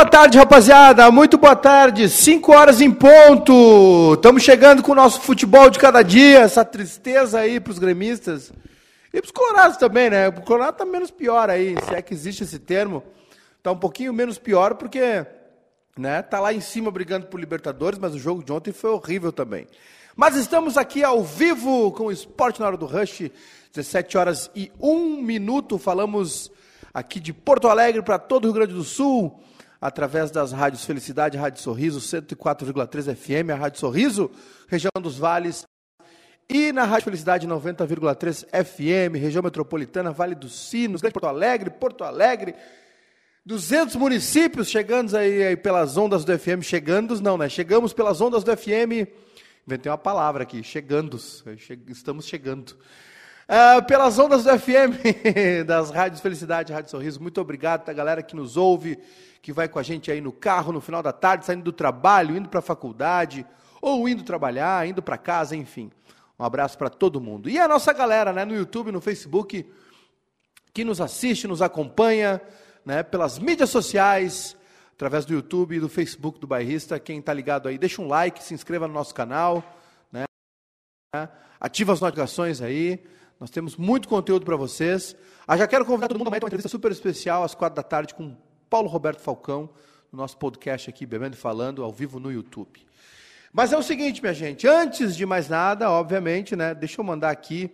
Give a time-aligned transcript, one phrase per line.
[0.00, 1.10] boa tarde, rapaziada.
[1.10, 2.08] Muito boa tarde.
[2.08, 4.14] 5 horas em ponto.
[4.14, 6.38] Estamos chegando com o nosso futebol de cada dia.
[6.38, 8.50] Essa tristeza aí para os gremistas.
[9.12, 10.28] E para os colorados também, né?
[10.28, 13.02] O colorado tá menos pior aí, se é que existe esse termo.
[13.62, 15.26] Tá um pouquinho menos pior porque,
[15.98, 19.30] né, tá lá em cima brigando por Libertadores, mas o jogo de ontem foi horrível
[19.30, 19.66] também.
[20.16, 23.30] Mas estamos aqui ao vivo com o Esporte na Hora do Rush,
[23.74, 25.76] 17 horas e 1 minuto.
[25.76, 26.50] Falamos
[26.94, 29.38] aqui de Porto Alegre para todo o Rio Grande do Sul,
[29.80, 34.30] através das rádios Felicidade, Rádio Sorriso, 104,3 FM, a Rádio Sorriso,
[34.68, 35.64] região dos Vales,
[36.48, 42.02] e na Rádio Felicidade 90,3 FM, região metropolitana, Vale dos Sinos, Grande Porto Alegre, Porto
[42.02, 42.54] Alegre,
[43.46, 47.48] 200 municípios chegando aí, aí, pelas ondas do FM, chegando não, né?
[47.48, 49.08] Chegamos pelas ondas do FM,
[49.66, 51.18] inventei uma palavra aqui, chegando,
[51.88, 52.76] estamos chegando.
[53.50, 55.02] Uh, pelas ondas do FM,
[55.66, 58.96] das rádios Felicidade, Rádio Sorriso, muito obrigado a galera que nos ouve,
[59.42, 62.36] que vai com a gente aí no carro, no final da tarde, saindo do trabalho,
[62.36, 63.44] indo para a faculdade,
[63.82, 65.90] ou indo trabalhar, indo para casa, enfim.
[66.38, 67.50] Um abraço para todo mundo.
[67.50, 69.68] E a nossa galera, né, no YouTube, no Facebook,
[70.72, 72.40] que nos assiste, nos acompanha,
[72.86, 74.56] né, pelas mídias sociais,
[74.92, 77.00] através do YouTube e do Facebook do Bairrista.
[77.00, 79.64] Quem está ligado aí, deixa um like, se inscreva no nosso canal,
[80.12, 80.22] né,
[81.58, 83.02] ativa as notificações aí.
[83.40, 85.16] Nós temos muito conteúdo para vocês.
[85.48, 88.12] Ah, já quero convidar todo mundo a uma entrevista super especial às quatro da tarde
[88.12, 88.36] com
[88.68, 89.70] Paulo Roberto Falcão,
[90.12, 92.86] no nosso podcast aqui, Bebendo e Falando, ao vivo no YouTube.
[93.50, 97.30] Mas é o seguinte, minha gente, antes de mais nada, obviamente, né, deixa eu mandar
[97.30, 97.70] aqui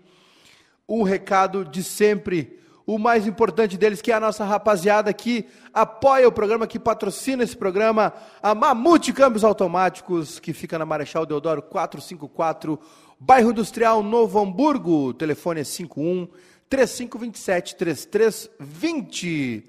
[0.86, 6.28] o recado de sempre, o mais importante deles, que é a nossa rapaziada que apoia
[6.28, 11.60] o programa, que patrocina esse programa, a Mamute Câmbios Automáticos, que fica na Marechal Deodoro
[11.60, 12.78] 454,
[13.18, 16.28] bairro Industrial Novo Hamburgo, telefone é 51
[16.68, 19.64] 3527 3320.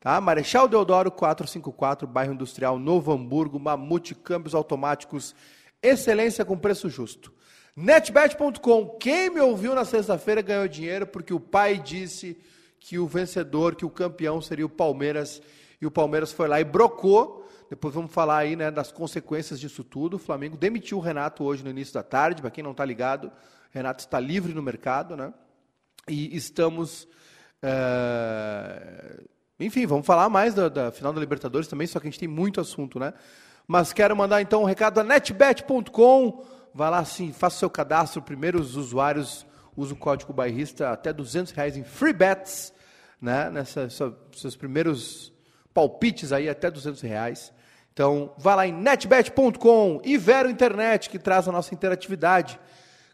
[0.00, 0.20] Tá?
[0.20, 5.34] Marechal Deodoro 454, bairro Industrial Novo Hamburgo, Mamute Câmbios Automáticos,
[5.82, 7.32] excelência com preço justo.
[7.74, 12.36] Netbet.com, quem me ouviu na sexta-feira ganhou dinheiro porque o pai disse
[12.78, 15.40] que o vencedor, que o campeão seria o Palmeiras,
[15.80, 17.41] e o Palmeiras foi lá e brocou.
[17.72, 20.14] Depois vamos falar aí né, das consequências disso tudo.
[20.16, 23.32] O Flamengo demitiu o Renato hoje no início da tarde, para quem não está ligado,
[23.70, 25.32] Renato está livre no mercado, né?
[26.06, 27.08] E estamos.
[27.62, 29.22] É
[29.58, 32.28] enfim, vamos falar mais da, da, final da Libertadores também, só que a gente tem
[32.28, 33.14] muito assunto, né?
[33.66, 36.44] Mas quero mandar então um recado a netbet.com.
[36.74, 38.20] Vá lá sim, faça seu cadastro.
[38.20, 39.46] Primeiro os usuários
[39.76, 42.72] usam o código bairrista até 200 reais em free bets,
[43.20, 43.48] né?
[43.50, 43.98] Nessas
[44.34, 45.32] seus primeiros
[45.72, 47.52] palpites aí até 200 reais.
[47.92, 52.58] Então, vá lá em netbet.com e Vero Internet, que traz a nossa interatividade.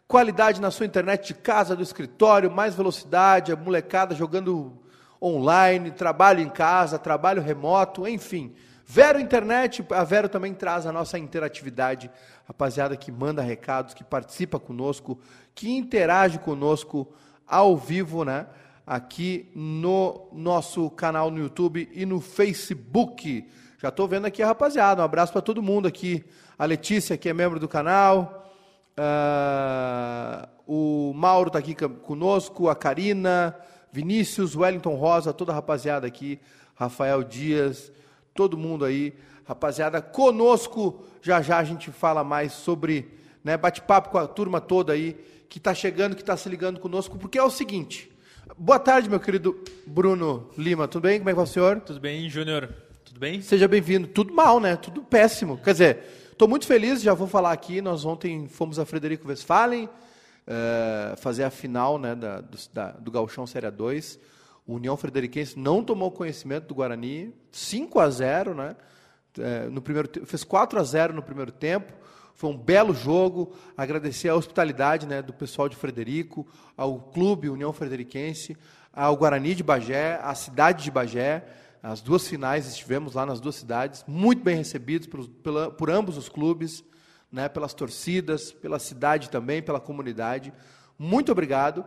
[0.07, 4.81] Qualidade na sua internet de casa, do escritório, mais velocidade, a molecada jogando
[5.21, 8.55] online, trabalho em casa, trabalho remoto, enfim.
[8.85, 12.09] Vero Internet, a Vero também traz a nossa interatividade,
[12.47, 15.19] rapaziada que manda recados, que participa conosco,
[15.53, 17.07] que interage conosco
[17.45, 18.47] ao vivo, né?
[18.87, 23.47] Aqui no nosso canal no YouTube e no Facebook.
[23.81, 26.25] Já estou vendo aqui a rapaziada, um abraço para todo mundo aqui.
[26.57, 28.51] A Letícia, que é membro do canal.
[28.97, 33.55] Uh, o Mauro está aqui conosco, a Karina,
[33.89, 36.41] Vinícius, Wellington Rosa, toda a rapaziada aqui,
[36.75, 37.89] Rafael Dias,
[38.33, 39.13] todo mundo aí,
[39.45, 41.01] rapaziada, conosco.
[41.21, 45.15] Já já a gente fala mais sobre, né, bate-papo com a turma toda aí
[45.47, 48.11] que está chegando, que está se ligando conosco, porque é o seguinte.
[48.57, 49.57] Boa tarde, meu querido
[49.87, 51.19] Bruno Lima, tudo bem?
[51.19, 51.79] Como é que vai o senhor?
[51.79, 52.88] Tudo bem, Júnior.
[53.19, 53.41] Tudo bem?
[53.41, 54.07] Seja bem-vindo.
[54.07, 54.77] Tudo mal, né?
[54.77, 55.57] Tudo péssimo.
[55.57, 55.97] Quer dizer,
[56.31, 57.81] estou muito feliz, já vou falar aqui.
[57.81, 63.11] Nós ontem fomos a Frederico Westphalen, uh, fazer a final né, da, do, da, do
[63.11, 64.17] Galchão Série 2.
[64.65, 68.77] O União Frederiquense não tomou conhecimento do Guarani, 5 a 0 né?
[69.37, 71.91] Uh, no primeiro, fez 4 a 0 no primeiro tempo.
[72.33, 73.53] Foi um belo jogo.
[73.75, 78.55] Agradecer a hospitalidade né, do pessoal de Frederico, ao clube União Frederiquense,
[78.93, 81.43] ao Guarani de Bagé, à cidade de Bagé.
[81.81, 86.17] As duas finais estivemos lá nas duas cidades, muito bem recebidos por, pela, por ambos
[86.17, 86.83] os clubes
[87.31, 90.51] né, pelas torcidas, pela cidade também, pela comunidade.
[90.97, 91.85] Muito obrigado.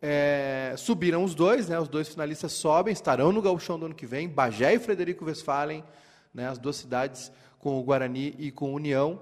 [0.00, 4.06] É, subiram os dois, né, os dois finalistas sobem, estarão no gauchão do ano que
[4.06, 5.84] vem, Bagé e Frederico Westphalen,
[6.32, 9.20] né, as duas cidades com o Guarani e com o União.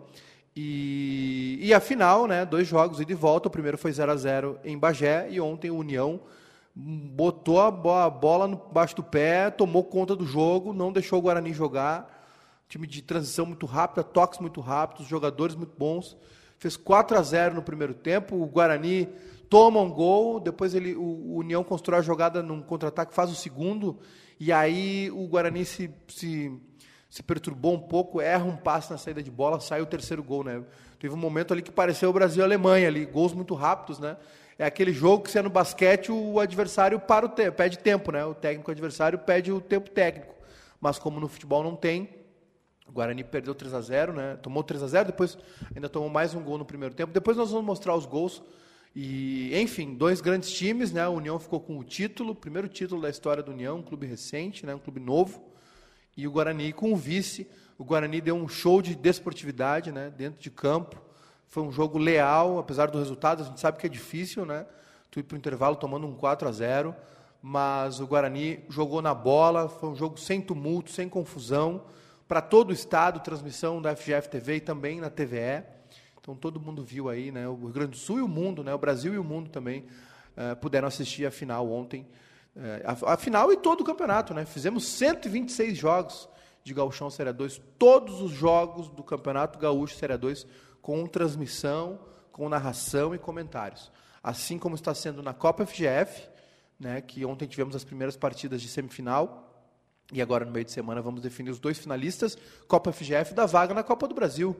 [0.54, 4.58] E, e a final, né, dois jogos e volta, o primeiro foi 0 a 0
[4.64, 6.20] em Bagé e ontem o União
[6.76, 12.14] botou a bola baixo do pé, tomou conta do jogo, não deixou o Guarani jogar
[12.68, 16.16] time de transição muito rápida, toques muito rápidos, jogadores muito bons.
[16.58, 18.36] Fez 4 a 0 no primeiro tempo.
[18.36, 19.08] O Guarani
[19.48, 23.98] toma um gol, depois ele, o, União constrói a jogada num contra-ataque, faz o segundo,
[24.40, 26.52] e aí o Guarani se, se,
[27.08, 30.42] se perturbou um pouco, erra um passe na saída de bola, sai o terceiro gol,
[30.42, 30.62] né?
[30.98, 34.16] Teve um momento ali que pareceu o Brasil e Alemanha ali, gols muito rápidos, né?
[34.58, 38.10] É aquele jogo que se é no basquete o adversário para o te pede tempo,
[38.10, 38.24] né?
[38.24, 40.34] O técnico adversário pede o tempo técnico.
[40.80, 42.08] Mas como no futebol não tem,
[42.88, 44.36] o Guarani perdeu 3 a 0, né?
[44.36, 45.36] Tomou 3 a 0, depois
[45.74, 47.12] ainda tomou mais um gol no primeiro tempo.
[47.12, 48.42] Depois nós vamos mostrar os gols.
[48.94, 51.02] E, enfim, dois grandes times, né?
[51.02, 54.64] A União ficou com o título, primeiro título da história da União, um clube recente,
[54.64, 54.74] né?
[54.74, 55.44] Um clube novo.
[56.16, 57.46] E o Guarani com o vice.
[57.76, 60.10] O Guarani deu um show de desportividade, né?
[60.16, 61.05] Dentro de campo.
[61.48, 64.66] Foi um jogo leal, apesar do resultado, a gente sabe que é difícil, né?
[65.10, 66.94] Tu ir para o intervalo tomando um 4 a 0
[67.48, 71.84] mas o Guarani jogou na bola, foi um jogo sem tumulto, sem confusão,
[72.26, 75.62] para todo o estado, transmissão da FGF TV e também na TVE.
[76.20, 77.46] Então todo mundo viu aí, né?
[77.46, 78.74] O Rio Grande do Sul e o mundo, né?
[78.74, 79.86] O Brasil e o mundo também
[80.36, 82.04] uh, puderam assistir a final ontem.
[82.56, 84.44] Uh, a, a, final e todo o campeonato, né?
[84.44, 86.28] Fizemos 126 jogos
[86.64, 90.48] de Gauchão Série 2, todos os jogos do Campeonato Gaúcho Série 2
[90.86, 91.98] com transmissão,
[92.30, 93.90] com narração e comentários.
[94.22, 96.28] Assim como está sendo na Copa FGF,
[96.78, 99.68] né, que ontem tivemos as primeiras partidas de semifinal,
[100.12, 102.38] e agora no meio de semana vamos definir os dois finalistas,
[102.68, 104.56] Copa FGF da vaga na Copa do Brasil.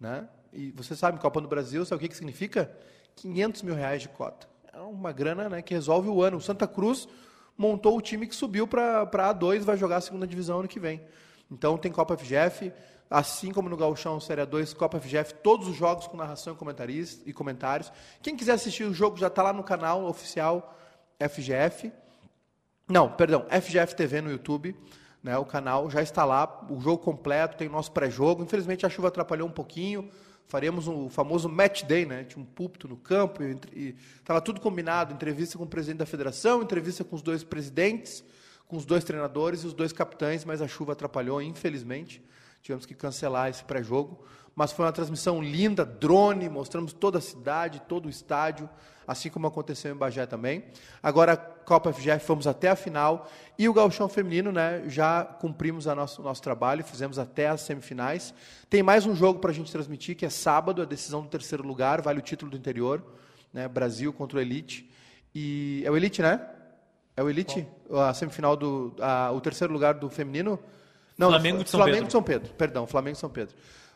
[0.00, 0.26] Né?
[0.50, 2.74] E você sabe, Copa do Brasil, sabe o que, que significa?
[3.16, 4.48] 500 mil reais de cota.
[4.72, 6.38] É uma grana né, que resolve o ano.
[6.38, 7.06] O Santa Cruz
[7.54, 10.80] montou o time que subiu para a A2 vai jogar a segunda divisão ano que
[10.80, 11.02] vem.
[11.50, 12.72] Então tem Copa FGF,
[13.10, 16.56] assim como no Gauchão Série 2, Copa FGF, todos os jogos com narração
[16.88, 17.92] e, e comentários.
[18.22, 20.76] Quem quiser assistir o jogo já está lá no canal oficial
[21.20, 21.92] FGF.
[22.88, 24.76] Não, perdão, FGF TV no YouTube.
[25.22, 28.44] Né, o canal já está lá, o jogo completo, tem o nosso pré-jogo.
[28.44, 30.08] Infelizmente a chuva atrapalhou um pouquinho.
[30.46, 32.22] Faremos o famoso match day, né?
[32.22, 36.62] Tinha um púlpito no campo e estava tudo combinado, entrevista com o presidente da federação,
[36.62, 38.22] entrevista com os dois presidentes,
[38.68, 42.22] com os dois treinadores e os dois capitães, mas a chuva atrapalhou, infelizmente.
[42.66, 44.24] Tivemos que cancelar esse pré-jogo
[44.56, 48.66] mas foi uma transmissão linda, drone, mostramos toda a cidade, todo o estádio,
[49.06, 50.64] assim como aconteceu em Bagé também.
[51.02, 55.94] Agora, Copa FGF, fomos até a final, e o Gauchão Feminino, né, já cumprimos o
[55.94, 58.32] nosso, nosso trabalho, fizemos até as semifinais.
[58.70, 61.62] Tem mais um jogo para a gente transmitir, que é sábado, a decisão do terceiro
[61.62, 63.04] lugar, vale o título do interior,
[63.52, 64.90] né, Brasil contra o Elite.
[65.34, 66.40] E, é o Elite, né?
[67.14, 67.68] É o Elite?
[67.90, 68.00] Bom.
[68.00, 68.94] A semifinal do.
[69.00, 70.58] A, o terceiro lugar do feminino?
[71.18, 72.06] Não, Flamengo de São Flamengo Pedro.
[72.06, 73.54] de São Pedro, perdão, Flamengo de São Pedro.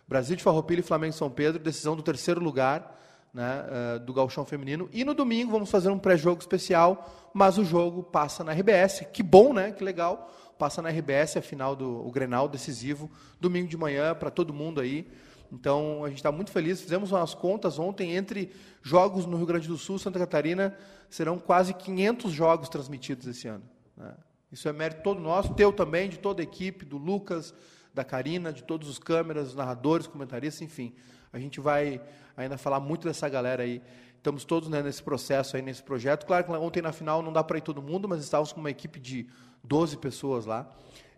[0.08, 2.98] Brasil de Farroupilha e Flamengo São Pedro, decisão do terceiro lugar
[3.32, 3.64] né,
[3.96, 4.88] uh, do Galchão Feminino.
[4.92, 9.06] E no domingo vamos fazer um pré-jogo especial, mas o jogo passa na RBS.
[9.12, 9.72] Que bom, né?
[9.72, 10.30] Que legal.
[10.58, 14.80] Passa na RBS, a final do o Grenal decisivo, domingo de manhã, para todo mundo
[14.80, 15.08] aí.
[15.52, 16.80] Então, a gente está muito feliz.
[16.80, 18.52] Fizemos umas contas ontem entre
[18.82, 20.76] jogos no Rio Grande do Sul, Santa Catarina,
[21.08, 23.64] serão quase 500 jogos transmitidos esse ano.
[23.96, 24.12] Né?
[24.52, 27.54] Isso é mérito todo nosso, teu também, de toda a equipe, do Lucas,
[27.94, 30.94] da Karina, de todos os câmeras, narradores, comentaristas, enfim.
[31.32, 32.00] A gente vai
[32.36, 33.80] ainda falar muito dessa galera aí.
[34.16, 36.26] Estamos todos né, nesse processo aí, nesse projeto.
[36.26, 38.70] Claro que ontem na final não dá para ir todo mundo, mas estávamos com uma
[38.70, 39.26] equipe de
[39.62, 40.68] 12 pessoas lá.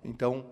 [0.04, 0.44] Então,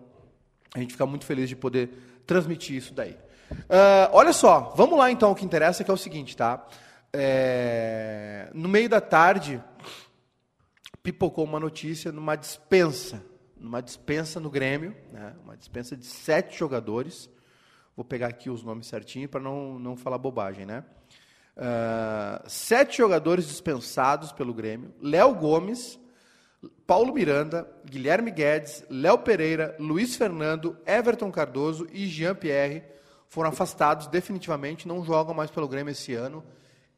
[0.74, 1.90] a gente fica muito feliz de poder
[2.26, 3.16] transmitir isso daí.
[3.52, 6.66] Uh, olha só, vamos lá então, o que interessa que é o seguinte, tá?
[7.12, 9.60] É, no meio da tarde,
[11.02, 13.24] pipocou uma notícia numa dispensa
[13.60, 17.28] numa dispensa no Grêmio, né, uma dispensa de sete jogadores.
[17.94, 20.82] Vou pegar aqui os nomes certinho para não, não falar bobagem, né?
[21.56, 26.00] Uh, sete jogadores dispensados pelo Grêmio: Léo Gomes,
[26.86, 32.84] Paulo Miranda, Guilherme Guedes, Léo Pereira, Luiz Fernando, Everton Cardoso e Jean Pierre
[33.28, 36.42] foram afastados definitivamente, não jogam mais pelo Grêmio esse ano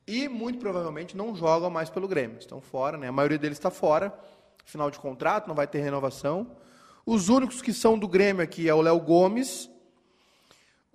[0.06, 2.38] e muito provavelmente não jogam mais pelo Grêmio.
[2.38, 3.08] Estão fora, né?
[3.08, 4.12] A maioria deles está fora
[4.64, 6.46] final de contrato, não vai ter renovação.
[7.04, 9.68] Os únicos que são do Grêmio aqui é o Léo Gomes,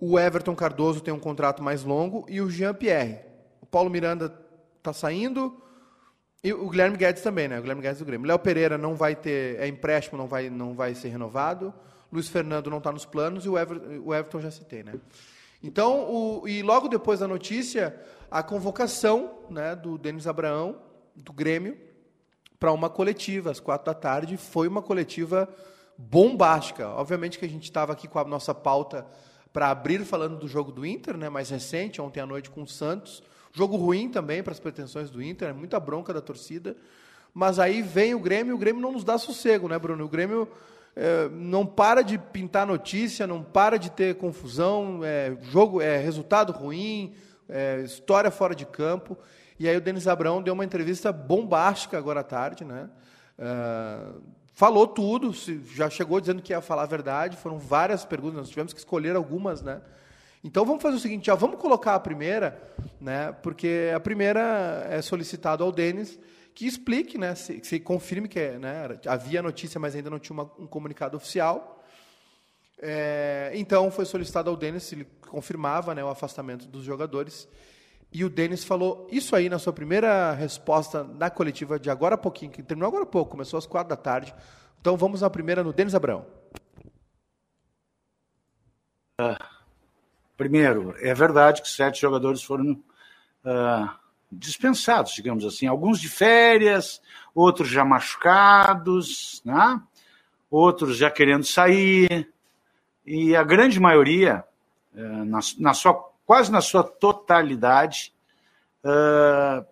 [0.00, 3.20] o Everton Cardoso tem um contrato mais longo e o Jean Pierre.
[3.60, 4.34] O Paulo Miranda
[4.78, 5.60] está saindo
[6.42, 7.58] e o Guilherme Guedes também, né?
[7.58, 8.26] O Guilherme Guedes do Grêmio.
[8.26, 11.74] Léo Pereira não vai ter, é empréstimo, não vai, não vai ser renovado.
[12.10, 14.94] Luiz Fernando não está nos planos e o Everton, o Everton já citei, né?
[15.62, 18.00] Então, o, e logo depois da notícia,
[18.30, 20.76] a convocação né, do Denis Abraão,
[21.16, 21.76] do Grêmio,
[22.58, 24.36] para uma coletiva às quatro da tarde.
[24.36, 25.48] Foi uma coletiva
[25.96, 26.88] bombástica.
[26.88, 29.06] Obviamente que a gente estava aqui com a nossa pauta
[29.52, 32.66] para abrir falando do jogo do Inter, né, mais recente, ontem à noite com o
[32.66, 33.22] Santos.
[33.52, 36.76] Jogo ruim também para as pretensões do Inter, muita bronca da torcida.
[37.32, 40.04] Mas aí vem o Grêmio, o Grêmio não nos dá sossego, né, Bruno?
[40.04, 40.48] O Grêmio
[40.94, 46.52] é, não para de pintar notícia, não para de ter confusão, é, jogo é resultado
[46.52, 47.14] ruim,
[47.48, 49.16] é, história fora de campo.
[49.58, 52.88] E aí o Denis Abrão deu uma entrevista bombástica agora à tarde, né?
[53.38, 54.20] Uh,
[54.52, 55.32] falou tudo,
[55.74, 57.36] já chegou dizendo que ia falar a verdade.
[57.36, 59.80] Foram várias perguntas, nós tivemos que escolher algumas, né?
[60.44, 62.60] Então vamos fazer o seguinte, já vamos colocar a primeira,
[63.00, 63.32] né?
[63.42, 66.18] Porque a primeira é solicitado ao Denis
[66.54, 67.34] que explique, né?
[67.34, 71.77] Se, se confirme que né, havia notícia, mas ainda não tinha uma, um comunicado oficial.
[72.80, 77.48] É, então foi solicitado ao Denis ele confirmava né, o afastamento dos jogadores.
[78.10, 82.18] E o Denis falou isso aí na sua primeira resposta na coletiva de agora a
[82.18, 84.34] pouquinho, que terminou agora há pouco, começou às quatro da tarde.
[84.80, 86.24] Então vamos na primeira no Denis Abrão.
[89.20, 89.36] Uh,
[90.36, 93.90] primeiro, é verdade que sete jogadores foram uh,
[94.30, 95.66] dispensados, digamos assim.
[95.66, 97.02] Alguns de férias,
[97.34, 99.82] outros já machucados, né?
[100.50, 102.32] outros já querendo sair.
[103.10, 104.44] E a grande maioria,
[104.94, 105.94] uh, na, na sua
[106.26, 108.12] quase na sua totalidade,
[108.84, 109.66] uh,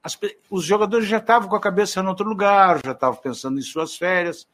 [0.00, 0.16] as,
[0.48, 3.96] os jogadores já estavam com a cabeça em outro lugar, já estavam pensando em suas
[3.96, 4.46] férias,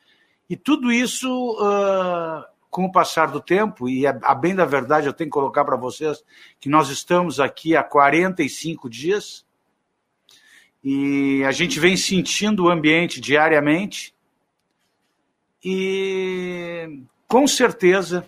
[0.48, 1.28] e tudo isso,
[1.60, 5.34] uh, com o passar do tempo, e a, a bem da verdade eu tenho que
[5.34, 6.24] colocar para vocês
[6.58, 9.44] que nós estamos aqui há 45 dias,
[10.82, 14.14] e a gente vem sentindo o ambiente diariamente,
[15.62, 17.02] e
[17.34, 18.24] com certeza.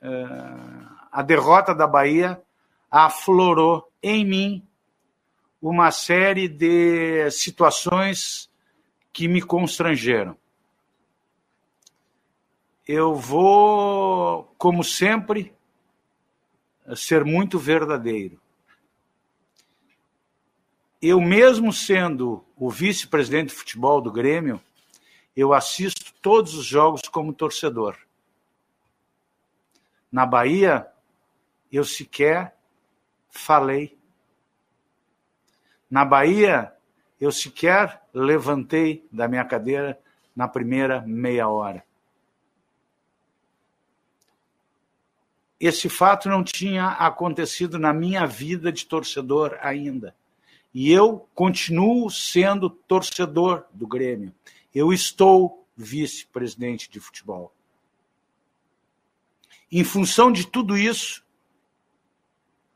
[0.00, 2.40] Uh, a derrota da Bahia
[2.88, 4.68] aflorou em mim
[5.60, 8.48] uma série de situações
[9.12, 10.36] que me constrangeram.
[12.86, 15.52] Eu vou, como sempre,
[16.94, 18.40] ser muito verdadeiro.
[21.02, 24.62] Eu, mesmo sendo o vice-presidente de futebol do Grêmio,
[25.36, 27.98] eu assisto todos os jogos como torcedor.
[30.10, 30.86] Na Bahia,
[31.70, 32.56] eu sequer
[33.28, 33.98] falei.
[35.90, 36.72] Na Bahia,
[37.20, 39.98] eu sequer levantei da minha cadeira
[40.34, 41.84] na primeira meia hora.
[45.60, 50.14] Esse fato não tinha acontecido na minha vida de torcedor ainda.
[50.72, 54.32] E eu continuo sendo torcedor do Grêmio.
[54.72, 57.52] Eu estou vice-presidente de futebol.
[59.70, 61.22] Em função de tudo isso,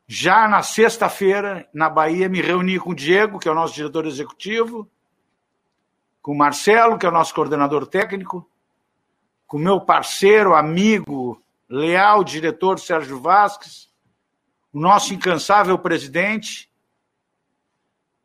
[0.07, 4.05] já na sexta-feira, na Bahia, me reuni com o Diego, que é o nosso diretor
[4.05, 4.89] executivo,
[6.21, 8.49] com o Marcelo, que é o nosso coordenador técnico,
[9.47, 13.91] com meu parceiro, amigo, leal diretor Sérgio Vasques,
[14.71, 16.71] o nosso incansável presidente,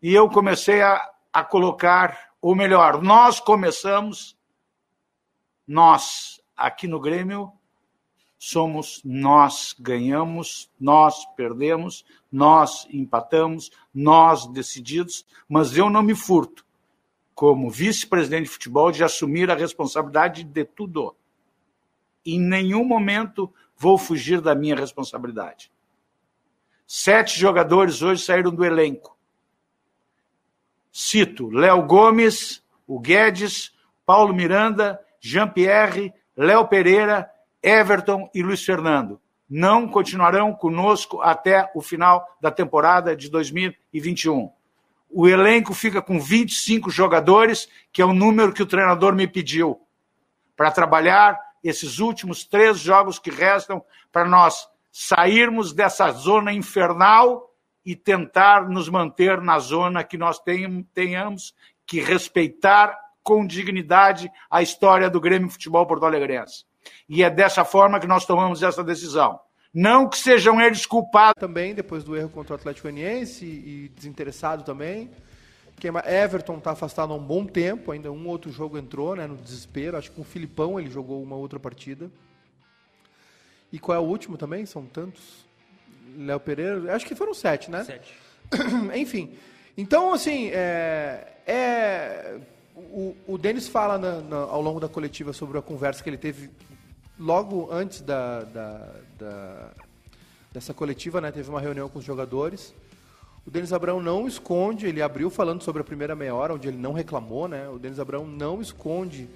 [0.02, 4.38] e eu comecei a, a colocar, ou melhor, nós começamos,
[5.66, 7.52] nós, aqui no Grêmio,
[8.38, 16.64] somos nós ganhamos, nós perdemos, nós empatamos, nós decididos, mas eu não me furto,
[17.34, 21.16] como vice-presidente de futebol, de assumir a responsabilidade de tudo.
[22.24, 25.72] Em nenhum momento vou fugir da minha responsabilidade.
[26.86, 29.16] Sete jogadores hoje saíram do elenco.
[30.92, 33.72] Cito Léo Gomes, o Guedes,
[34.06, 37.30] Paulo Miranda, Jean-Pierre, Léo Pereira
[37.62, 44.52] Everton e Luiz Fernando não continuarão conosco até o final da temporada de 2021.
[45.10, 49.80] O elenco fica com 25 jogadores, que é o número que o treinador me pediu,
[50.54, 57.96] para trabalhar esses últimos três jogos que restam, para nós sairmos dessa zona infernal e
[57.96, 60.38] tentar nos manter na zona que nós
[60.92, 61.54] tenhamos
[61.86, 66.67] que respeitar com dignidade a história do Grêmio Futebol Porto Alegrense.
[67.08, 69.38] E é dessa forma que nós tomamos essa decisão.
[69.72, 71.38] Não que sejam eles culpados.
[71.38, 75.10] Também, depois do erro contra o Atlético Goianiense e desinteressado também.
[76.04, 79.96] Everton está afastado há um bom tempo, ainda um outro jogo entrou, né, no desespero.
[79.96, 82.10] Acho que com o Filipão ele jogou uma outra partida.
[83.72, 84.66] E qual é o último também?
[84.66, 85.46] São tantos.
[86.16, 87.84] Léo Pereira, acho que foram sete, né?
[87.84, 88.14] Sete.
[88.96, 89.34] Enfim.
[89.76, 92.38] Então, assim, é, é
[92.74, 96.16] o, o Denis fala na, na, ao longo da coletiva sobre a conversa que ele
[96.16, 96.50] teve
[97.18, 99.70] logo antes da, da, da,
[100.52, 102.74] dessa coletiva, né, teve uma reunião com os jogadores.
[103.46, 106.76] O Denis Abrão não esconde, ele abriu falando sobre a primeira meia hora, onde ele
[106.76, 107.68] não reclamou, né?
[107.68, 109.28] O Denis Abrão não esconde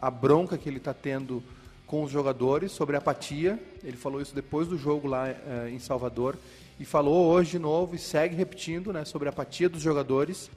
[0.00, 1.42] a bronca que ele está tendo
[1.86, 3.58] com os jogadores sobre apatia.
[3.82, 6.36] Ele falou isso depois do jogo lá eh, em Salvador
[6.78, 10.50] e falou hoje de novo e segue repetindo, né, sobre a apatia dos jogadores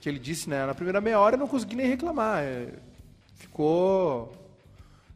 [0.00, 0.66] que ele disse, né?
[0.66, 2.42] Na primeira meia hora eu não consegui nem reclamar.
[2.42, 2.68] É,
[3.36, 4.34] ficou.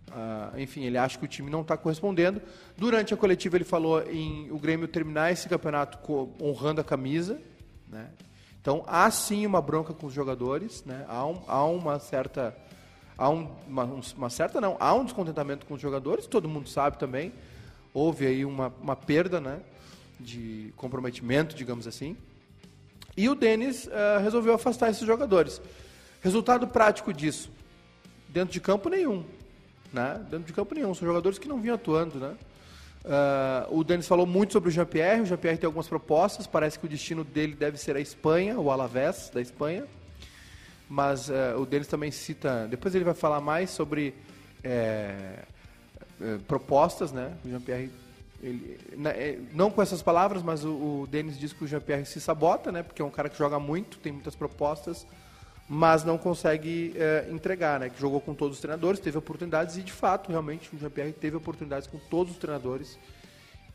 [0.09, 2.41] Uh, enfim, ele acha que o time não está correspondendo.
[2.77, 5.99] Durante a coletiva ele falou em o Grêmio terminar esse campeonato
[6.41, 7.41] honrando a camisa.
[7.89, 8.09] Né?
[8.61, 11.05] Então há sim uma bronca com os jogadores, né?
[11.09, 12.57] há, um, há uma certa
[13.19, 13.85] há um, uma,
[14.17, 17.33] uma, certa não, há um descontentamento com os jogadores, todo mundo sabe também.
[17.93, 19.61] Houve aí uma, uma perda, né,
[20.21, 22.17] de comprometimento, digamos assim.
[23.17, 25.61] E o Denis uh, resolveu afastar esses jogadores.
[26.23, 27.51] Resultado prático disso,
[28.29, 29.25] dentro de campo nenhum,
[29.93, 30.21] né?
[30.31, 32.35] Dentro de campo nenhum, são jogadores que não vinham atuando, né?
[33.05, 35.23] Uh, o Denis falou muito sobre o Jean-Pierre.
[35.23, 36.47] O Jean-Pierre tem algumas propostas.
[36.47, 39.87] Parece que o destino dele deve ser a Espanha, o Alavés da Espanha.
[40.89, 42.67] Mas uh, o Denis também cita.
[42.69, 44.15] Depois ele vai falar mais sobre
[44.65, 45.45] é,
[46.21, 47.33] é, propostas, né?
[47.45, 47.91] O Jean-Pierre.
[49.53, 52.83] Não com essas palavras, mas o, o Denis diz que o Jean-Pierre se sabota, né?
[52.83, 55.07] Porque é um cara que joga muito, tem muitas propostas,
[55.69, 57.91] mas não consegue é, entregar, né?
[57.91, 61.37] Que jogou com todos os treinadores, teve oportunidades e de fato, realmente, o Jean-Pierre teve
[61.37, 62.99] oportunidades com todos os treinadores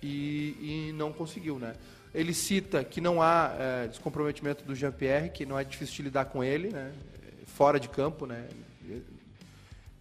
[0.02, 1.76] e, e, não conseguiu, né?
[2.14, 6.26] Ele cita que não há é, descomprometimento do Jean-Pierre, que não é difícil de lidar
[6.26, 6.92] com ele, né?
[7.46, 8.48] Fora de campo, né?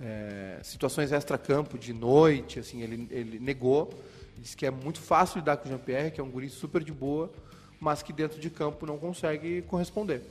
[0.00, 3.92] É, situações extra-campo, de noite, assim, ele, ele negou.
[4.38, 6.92] Disse que é muito fácil lidar com o Jean-Pierre, que é um guri super de
[6.92, 7.30] boa,
[7.78, 10.22] mas que dentro de campo não consegue corresponder.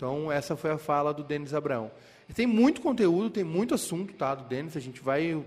[0.00, 1.90] Então, essa foi a fala do Denis Abraão.
[2.34, 4.74] Tem muito conteúdo, tem muito assunto, tá, do Denis.
[4.74, 5.38] A gente vai,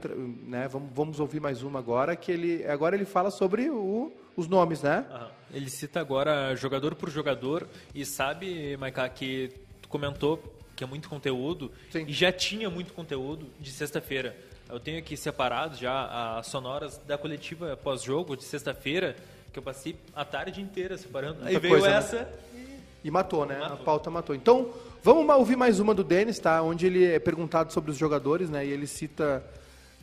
[0.44, 4.48] né, vamos, vamos ouvir mais uma agora, que ele, agora ele fala sobre o, os
[4.48, 5.08] nomes, né?
[5.52, 9.50] Ele cita agora jogador por jogador e sabe, Maiká, que
[9.82, 10.40] tu comentou
[10.76, 12.06] que é muito conteúdo Sim.
[12.08, 14.38] e já tinha muito conteúdo de sexta-feira.
[14.70, 19.16] Eu tenho aqui separado já as sonoras da coletiva pós-jogo de sexta-feira,
[19.52, 21.44] que eu passei a tarde inteira separando.
[21.44, 21.96] Aí veio coisa, né?
[21.96, 22.63] essa né?
[23.04, 23.60] E matou, né?
[23.60, 23.76] Matou.
[23.76, 24.36] A pauta matou.
[24.36, 24.70] Então,
[25.02, 26.62] vamos ouvir mais uma do Denis, tá?
[26.62, 28.66] Onde ele é perguntado sobre os jogadores, né?
[28.66, 29.44] E ele cita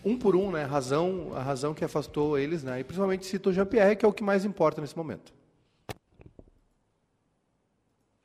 [0.04, 0.64] um por um, né?
[0.64, 2.80] A razão, a razão que afastou eles, né?
[2.80, 5.32] E principalmente cita o Jean-Pierre, que é o que mais importa nesse momento.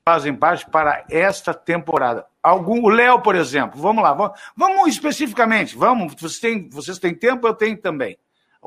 [0.07, 2.27] Fazem parte para esta temporada.
[2.43, 7.15] Algum, o Léo, por exemplo, vamos lá, vamos, vamos especificamente, vamos, vocês têm, vocês têm
[7.15, 8.15] tempo, eu tenho também.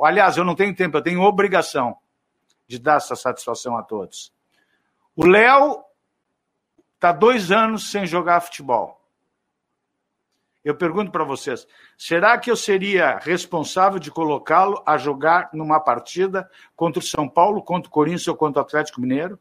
[0.03, 1.97] Aliás, eu não tenho tempo, eu tenho obrigação
[2.67, 4.33] de dar essa satisfação a todos.
[5.15, 5.85] O Léo
[6.99, 9.01] Está dois anos sem jogar futebol.
[10.65, 11.65] Eu pergunto para vocês:
[11.97, 17.63] será que eu seria responsável de colocá-lo a jogar numa partida contra o São Paulo,
[17.63, 19.39] contra o Corinthians ou contra o Atlético Mineiro?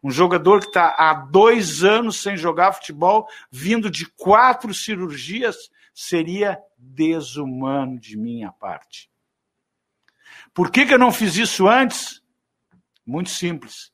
[0.00, 6.62] Um jogador que está há dois anos sem jogar futebol, vindo de quatro cirurgias, seria
[6.78, 9.10] desumano de minha parte.
[10.54, 12.22] Por que, que eu não fiz isso antes?
[13.04, 13.92] Muito simples.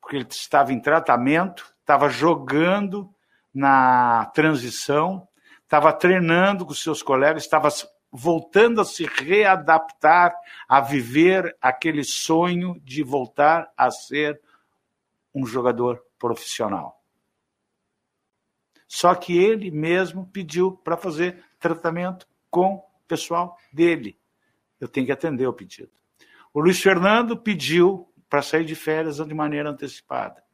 [0.00, 3.12] Porque ele estava em tratamento, estava jogando
[3.52, 5.28] na transição,
[5.62, 7.68] estava treinando com seus colegas, estava
[8.10, 10.34] voltando a se readaptar,
[10.68, 14.40] a viver aquele sonho de voltar a ser
[15.34, 17.02] um jogador profissional.
[18.86, 24.18] Só que ele mesmo pediu para fazer tratamento com o pessoal dele.
[24.78, 25.90] Eu tenho que atender o pedido.
[26.52, 30.44] O Luiz Fernando pediu para sair de férias de maneira antecipada.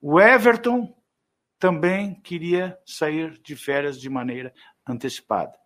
[0.00, 0.94] O Everton
[1.58, 4.54] também queria sair de férias de maneira
[4.86, 5.58] antecipada.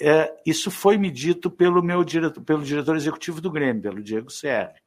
[0.00, 4.30] É, isso foi me dito pelo meu diretor, pelo diretor executivo do Grêmio, pelo Diego
[4.30, 4.80] Serri.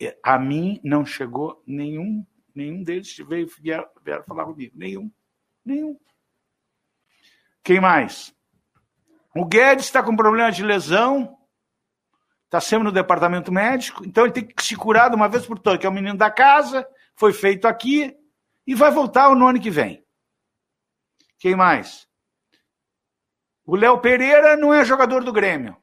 [0.00, 3.88] É, a mim não chegou nenhum, nenhum deles veio vieram,
[4.26, 5.10] falar comigo, nenhum,
[5.64, 5.98] nenhum.
[7.62, 8.34] Quem mais?
[9.34, 11.38] O Guedes está com problema de lesão,
[12.44, 15.58] está sempre no departamento médico, então ele tem que se curar de uma vez por
[15.58, 18.16] todas, que é o menino da casa, foi feito aqui
[18.66, 20.04] e vai voltar no ano que vem.
[21.38, 22.08] Quem mais?
[23.66, 25.76] O Léo Pereira não é jogador do Grêmio.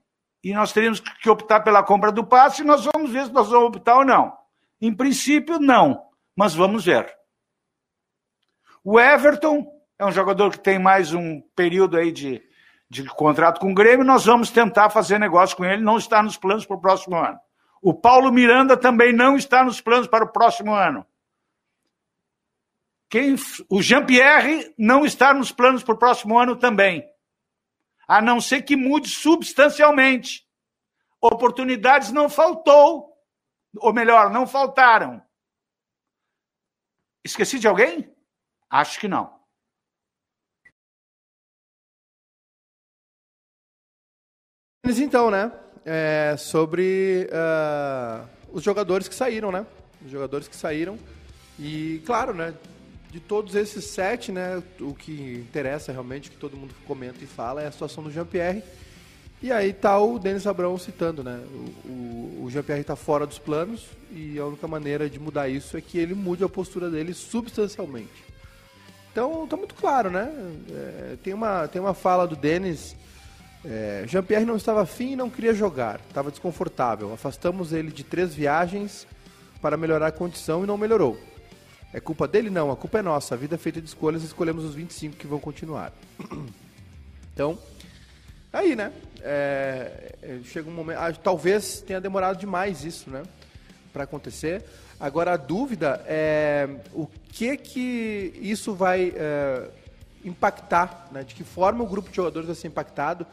[0.44, 3.50] E nós teríamos que optar pela compra do passe e nós vamos ver se nós
[3.50, 4.36] vamos optar ou não.
[4.80, 6.04] Em princípio, não,
[6.36, 7.12] mas vamos ver.
[8.84, 9.68] O Everton
[10.00, 12.42] é um jogador que tem mais um período aí de,
[12.90, 16.38] de contrato com o Grêmio, nós vamos tentar fazer negócio com ele, não está nos
[16.38, 17.40] planos para o próximo ano.
[17.80, 21.06] O Paulo Miranda também não está nos planos para o próximo ano.
[23.12, 23.36] Quem,
[23.68, 27.06] o Jean-Pierre não está nos planos para o próximo ano também.
[28.08, 30.48] A não ser que mude substancialmente.
[31.20, 33.14] Oportunidades não faltou.
[33.76, 35.22] Ou melhor, não faltaram.
[37.22, 38.10] Esqueci de alguém?
[38.70, 39.42] Acho que não.
[44.86, 45.52] Então, né?
[45.84, 49.66] É, sobre uh, os jogadores que saíram, né?
[50.02, 50.98] Os jogadores que saíram.
[51.60, 52.56] E, claro, né?
[53.12, 57.62] De todos esses sete, né, o que interessa realmente, que todo mundo comenta e fala,
[57.62, 58.64] é a situação do Jean-Pierre.
[59.44, 61.44] E aí tá o Denis Abrão citando, né?
[61.84, 65.76] O, o, o Jean-Pierre está fora dos planos e a única maneira de mudar isso
[65.76, 68.24] é que ele mude a postura dele substancialmente.
[69.12, 70.32] Então, tá muito claro, né?
[70.70, 72.96] É, tem, uma, tem uma fala do Denis.
[73.66, 76.00] É, Jean-Pierre não estava afim e não queria jogar.
[76.08, 77.12] Estava desconfortável.
[77.12, 79.08] Afastamos ele de três viagens
[79.60, 81.20] para melhorar a condição e não melhorou.
[81.94, 82.50] É culpa dele?
[82.50, 83.36] Não, a culpa é nossa.
[83.36, 85.94] A vida é feita de escolhas escolhemos os 25 que vão continuar.
[87.34, 87.58] Então,
[88.52, 88.92] aí, né?
[89.22, 90.98] É, é, chega um momento.
[90.98, 93.24] Ah, talvez tenha demorado demais isso, né?
[93.94, 94.66] Para acontecer.
[95.00, 99.70] Agora a dúvida é o que que isso vai é,
[100.26, 101.24] impactar, né?
[101.24, 103.26] De que forma o grupo de jogadores vai ser impactado?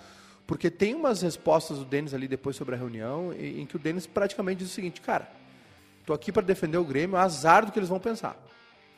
[0.47, 4.07] Porque tem umas respostas do Denis ali depois sobre a reunião em que o Denis
[4.07, 5.29] praticamente diz o seguinte, cara,
[6.09, 8.35] tô aqui para defender o Grêmio, azar do que eles vão pensar.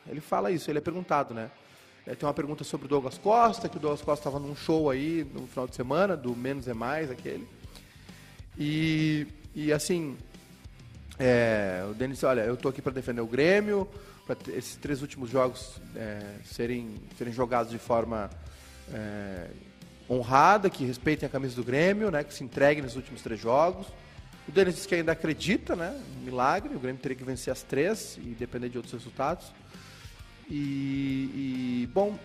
[0.07, 1.51] Ele fala isso, ele é perguntado, né?
[2.07, 4.89] É, tem uma pergunta sobre o Douglas Costa, que o Douglas Costa estava num show
[4.89, 7.45] aí no final de semana, do Menos é Mais, aquele.
[8.57, 10.17] E, e assim,
[11.19, 13.85] é, o Denis olha, eu estou aqui para defender o Grêmio,
[14.25, 18.29] para esses três últimos jogos é, serem, serem jogados de forma
[18.93, 19.47] é,
[20.09, 23.85] honrada, que respeitem a camisa do Grêmio, né, que se entreguem nos últimos três jogos.
[24.51, 28.17] O Denis diz que ainda acredita, né, milagre, o Grêmio teria que vencer as três
[28.17, 29.45] e depender de outros resultados.
[30.49, 32.19] E, e bom, uh,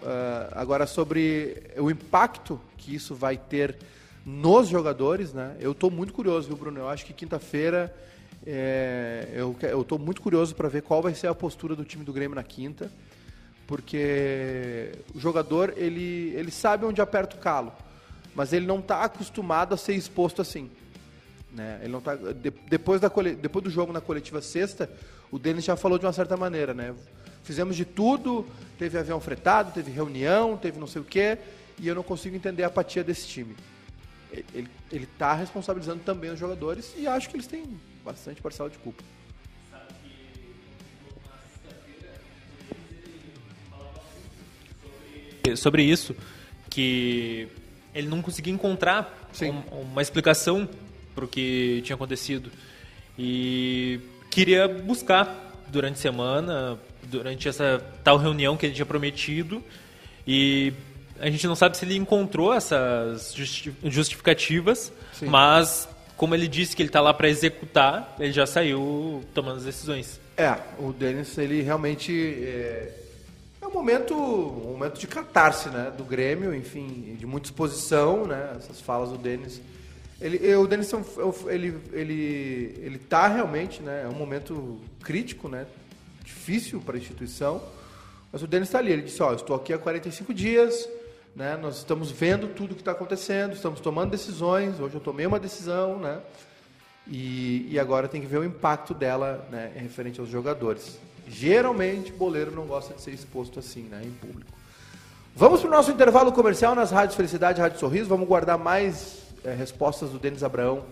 [0.50, 3.76] agora sobre o impacto que isso vai ter
[4.24, 5.56] nos jogadores, né?
[5.60, 6.80] Eu estou muito curioso, viu, Bruno?
[6.80, 7.94] Eu acho que quinta-feira
[8.44, 12.12] é, eu estou muito curioso para ver qual vai ser a postura do time do
[12.12, 12.90] Grêmio na quinta,
[13.68, 17.72] porque o jogador ele, ele sabe onde aperta o calo,
[18.34, 20.68] mas ele não está acostumado a ser exposto assim.
[21.56, 21.78] Né?
[21.80, 24.90] Ele não tá, de, depois, da, depois do jogo na coletiva sexta,
[25.30, 26.94] o Denis já falou de uma certa maneira, né?
[27.42, 28.46] Fizemos de tudo,
[28.78, 31.38] teve avião fretado, teve reunião, teve não sei o quê,
[31.78, 33.56] e eu não consigo entender a apatia desse time.
[34.52, 37.64] Ele está responsabilizando também os jogadores e acho que eles têm
[38.04, 39.02] bastante parcela de culpa.
[45.56, 46.14] Sobre isso,
[46.68, 47.48] que
[47.94, 50.68] ele não conseguia encontrar um, uma explicação
[51.16, 52.52] para o que tinha acontecido
[53.18, 53.98] e
[54.30, 59.64] queria buscar durante a semana durante essa tal reunião que ele tinha prometido
[60.26, 60.72] e
[61.18, 63.34] a gente não sabe se ele encontrou essas
[63.82, 65.26] justificativas, Sim.
[65.26, 69.64] mas como ele disse que ele está lá para executar, ele já saiu tomando as
[69.64, 70.20] decisões.
[70.36, 72.92] É, o Denis, ele realmente é,
[73.60, 78.54] é um momento, um momento de catarse, né, do Grêmio, enfim, de muita exposição, né,
[78.56, 79.60] essas falas do Denis.
[80.20, 80.98] Ele, o Denis, é
[81.54, 85.66] ele, ele, ele tá realmente, né, é um momento crítico, né,
[86.24, 87.62] difícil para a instituição,
[88.32, 88.92] mas o Denis está ali.
[88.92, 90.88] Ele disse: Ó, oh, estou aqui há 45 dias,
[91.34, 91.56] né?
[91.56, 94.80] nós estamos vendo tudo o que está acontecendo, estamos tomando decisões.
[94.80, 96.20] Hoje eu tomei uma decisão, né?
[97.06, 100.98] E, e agora tem que ver o impacto dela né, referente aos jogadores.
[101.28, 104.50] Geralmente, o boleiro não gosta de ser exposto assim, né, em público.
[105.34, 108.08] Vamos para o nosso intervalo comercial nas rádios Felicidade Rádio Sorriso.
[108.08, 110.84] Vamos guardar mais é, respostas do Denis Abraão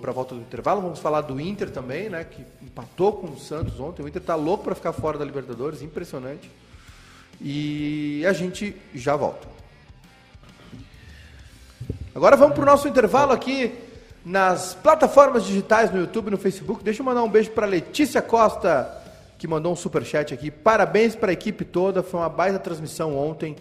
[0.00, 0.80] para a volta do intervalo.
[0.80, 2.24] Vamos falar do Inter também, né?
[2.24, 4.02] Que empatou com o Santos ontem.
[4.02, 6.50] O Inter está louco para ficar fora da Libertadores, impressionante.
[7.40, 9.46] E a gente já volta.
[12.14, 13.72] Agora vamos para o nosso intervalo aqui
[14.24, 16.84] nas plataformas digitais, no YouTube, no Facebook.
[16.84, 18.88] Deixa eu mandar um beijo para Letícia Costa,
[19.38, 20.50] que mandou um super chat aqui.
[20.50, 22.02] Parabéns para a equipe toda.
[22.02, 23.56] Foi uma baita transmissão ontem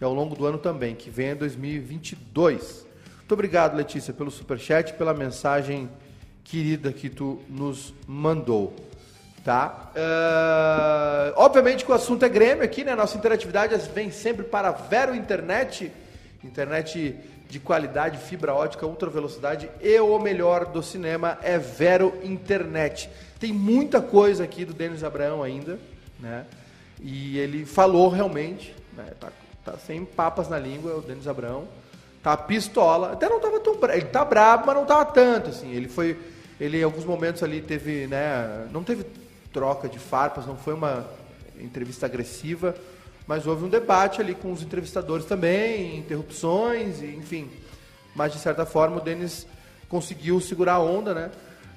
[0.00, 2.89] e ao longo do ano também, que vem em 2022.
[3.30, 5.88] Muito obrigado, Letícia, pelo superchat, pela mensagem
[6.42, 8.74] querida que tu nos mandou.
[9.44, 9.92] Tá?
[9.94, 12.92] Uh, obviamente que o assunto é Grêmio aqui, né?
[12.96, 15.92] Nossa interatividade vem sempre para Vero Internet,
[16.42, 17.14] internet
[17.48, 23.08] de qualidade, fibra ótica, ultra velocidade e o melhor do cinema é Vero Internet.
[23.38, 25.78] Tem muita coisa aqui do Denis Abraão ainda,
[26.18, 26.46] né?
[27.00, 29.06] E ele falou realmente, né?
[29.20, 29.28] tá,
[29.64, 31.68] tá sem papas na língua, o Denis Abraão
[32.22, 33.12] Tá pistola.
[33.12, 33.78] Até não tava tão.
[33.90, 35.72] Ele tá bravo, mas não tava tanto, assim.
[35.72, 36.18] Ele foi.
[36.60, 38.68] Ele em alguns momentos ali teve, né?
[38.70, 39.06] Não teve
[39.52, 41.06] troca de farpas, não foi uma
[41.58, 42.74] entrevista agressiva,
[43.26, 47.50] mas houve um debate ali com os entrevistadores também, interrupções, enfim.
[48.14, 49.46] Mas de certa forma o Denis
[49.88, 51.30] conseguiu segurar a onda, né?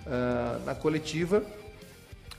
[0.05, 1.41] Uh, na coletiva.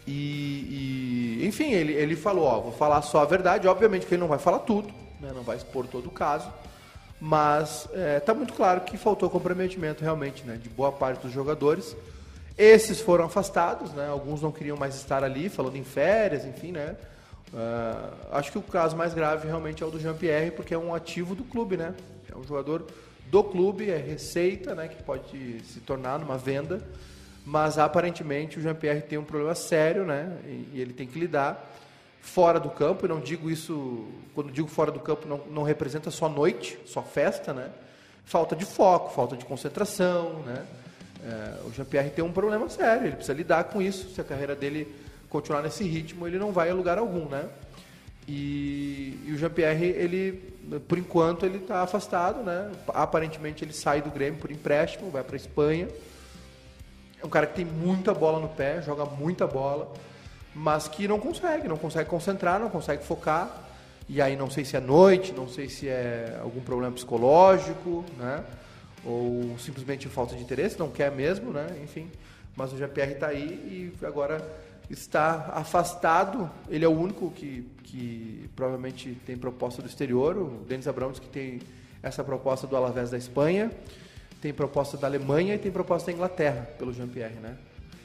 [0.06, 3.66] E, e, enfim, ele, ele falou, ó, vou falar só a verdade.
[3.66, 4.88] Obviamente que ele não vai falar tudo,
[5.18, 5.32] né?
[5.34, 6.52] não vai expor todo o caso
[7.20, 11.32] mas está é, tá muito claro que faltou comprometimento realmente né, de boa parte dos
[11.32, 11.96] jogadores.
[12.56, 16.96] Esses foram afastados, né, alguns não queriam mais estar ali, falando em férias, enfim, né.
[17.52, 20.92] Uh, acho que o caso mais grave realmente é o do Jean-Pierre, porque é um
[20.92, 21.94] ativo do clube, né?
[22.30, 22.84] É um jogador
[23.30, 26.80] do clube, é receita, né, que pode se tornar numa venda,
[27.44, 31.72] mas aparentemente o Jean-Pierre tem um problema sério, né, e, e ele tem que lidar.
[32.24, 36.10] Fora do campo, e não digo isso, quando digo fora do campo, não, não representa
[36.10, 37.70] só noite, só festa, né?
[38.24, 40.64] Falta de foco, falta de concentração, né?
[41.22, 44.08] É, o Jean-Pierre tem um problema sério, ele precisa lidar com isso.
[44.14, 44.92] Se a carreira dele
[45.28, 47.46] continuar nesse ritmo, ele não vai a lugar algum, né?
[48.26, 50.32] E, e o Jean-Pierre, ele,
[50.88, 52.72] por enquanto, ele está afastado, né?
[52.88, 55.88] Aparentemente ele sai do Grêmio por empréstimo, vai para a Espanha.
[57.22, 59.92] É um cara que tem muita bola no pé, joga muita bola
[60.54, 63.62] mas que não consegue, não consegue concentrar, não consegue focar.
[64.08, 68.44] E aí não sei se é noite, não sei se é algum problema psicológico, né?
[69.04, 71.66] Ou simplesmente falta de interesse, não quer mesmo, né?
[71.82, 72.10] Enfim.
[72.56, 74.42] Mas o Jean-Pierre está aí e agora
[74.88, 76.50] está afastado.
[76.68, 80.36] Ele é o único que, que provavelmente tem proposta do exterior.
[80.36, 81.60] O Denis Abrams que tem
[82.02, 83.70] essa proposta do Alavés da Espanha,
[84.40, 87.56] tem proposta da Alemanha e tem proposta da Inglaterra pelo Jean-Pierre, né?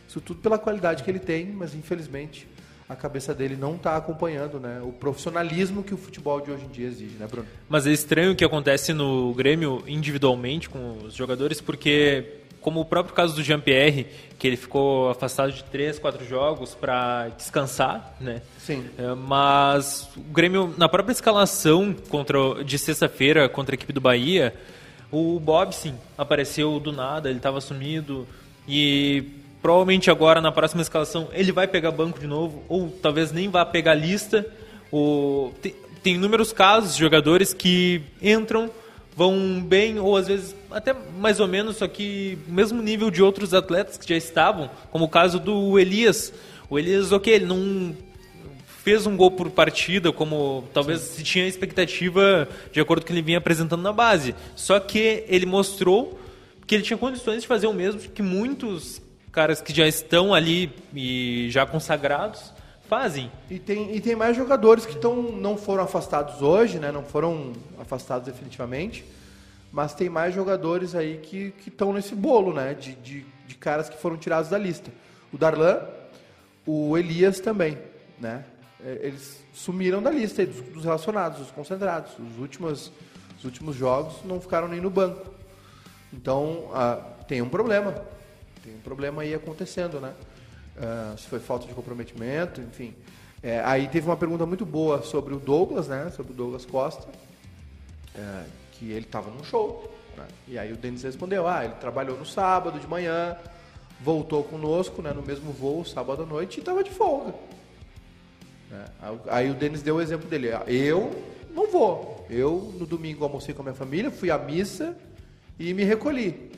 [0.09, 2.47] Isso tudo pela qualidade que ele tem, mas infelizmente
[2.89, 6.69] a cabeça dele não está acompanhando né, o profissionalismo que o futebol de hoje em
[6.69, 7.47] dia exige, né, Bruno?
[7.69, 12.85] Mas é estranho o que acontece no Grêmio individualmente com os jogadores, porque, como o
[12.85, 14.07] próprio caso do Jean-Pierre,
[14.39, 18.41] que ele ficou afastado de três, quatro jogos para descansar, né?
[18.57, 18.83] Sim.
[18.97, 24.55] É, mas o Grêmio, na própria escalação contra, de sexta-feira contra a equipe do Bahia,
[25.11, 28.27] o Bob, sim, apareceu do nada, ele estava sumido.
[28.67, 33.49] E Provavelmente agora na próxima escalação ele vai pegar banco de novo, ou talvez nem
[33.49, 34.45] vá pegar lista.
[35.61, 38.69] Tem, tem inúmeros casos de jogadores que entram,
[39.15, 43.53] vão bem, ou às vezes até mais ou menos, só que mesmo nível de outros
[43.53, 46.33] atletas que já estavam, como o caso do Elias.
[46.69, 47.95] O Elias, ok, ele não
[48.81, 51.17] fez um gol por partida, como talvez Sim.
[51.17, 54.33] se tinha expectativa de acordo com o que ele vinha apresentando na base.
[54.55, 56.17] Só que ele mostrou
[56.65, 60.73] que ele tinha condições de fazer o mesmo que muitos caras que já estão ali
[60.93, 62.53] e já consagrados
[62.89, 63.31] fazem.
[63.49, 66.91] E tem, e tem mais jogadores que tão, não foram afastados hoje, né?
[66.91, 69.05] Não foram afastados definitivamente.
[69.71, 72.73] Mas tem mais jogadores aí que estão nesse bolo, né?
[72.73, 74.91] De, de, de, caras que foram tirados da lista.
[75.31, 75.79] O Darlan,
[76.65, 77.77] o Elias também,
[78.19, 78.43] né?
[78.83, 82.13] É, eles sumiram da lista dos, dos relacionados, dos concentrados.
[82.17, 82.91] Os últimos,
[83.37, 85.31] os últimos jogos não ficaram nem no banco.
[86.11, 87.93] Então, ah, tem um problema.
[88.75, 90.13] Um problema aí acontecendo, né?
[90.77, 92.95] Uh, se foi falta de comprometimento, enfim.
[93.41, 96.11] É, aí teve uma pergunta muito boa sobre o Douglas, né?
[96.15, 97.07] Sobre o Douglas Costa,
[98.15, 99.93] é, que ele estava num show.
[100.17, 100.27] Né?
[100.47, 103.37] E aí o Denis respondeu, ah, ele trabalhou no sábado de manhã,
[104.01, 105.13] voltou conosco, né?
[105.13, 107.33] No mesmo voo, sábado à noite, e estava de folga.
[108.69, 108.85] Né?
[109.27, 110.51] Aí o Denis deu o exemplo dele.
[110.51, 111.11] Ah, eu
[111.53, 112.25] não vou.
[112.29, 114.95] Eu, no domingo, almocei com a minha família, fui à missa
[115.57, 116.51] e me recolhi.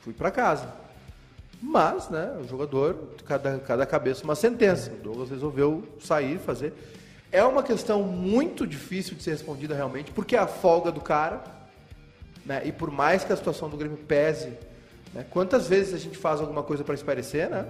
[0.00, 0.72] Fui para casa.
[1.60, 4.92] Mas, né, o jogador, cada, cada cabeça uma sentença.
[4.92, 6.72] O Douglas resolveu sair, fazer.
[7.32, 11.42] É uma questão muito difícil de ser respondida realmente, porque é a folga do cara,
[12.46, 14.52] né, e por mais que a situação do Grêmio pese,
[15.12, 17.66] né, quantas vezes a gente faz alguma coisa para esparecer, né?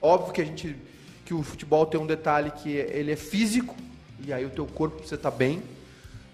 [0.00, 0.76] Óbvio que a gente
[1.24, 3.74] que o futebol tem um detalhe que ele é físico,
[4.24, 5.62] e aí o teu corpo precisa estar bem,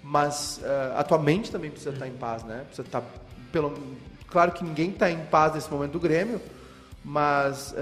[0.00, 2.62] mas uh, a tua mente também precisa estar em paz, né?
[2.66, 3.02] Precisa estar
[3.50, 3.74] pelo
[4.28, 6.40] claro que ninguém está em paz nesse momento do Grêmio,
[7.04, 7.74] mas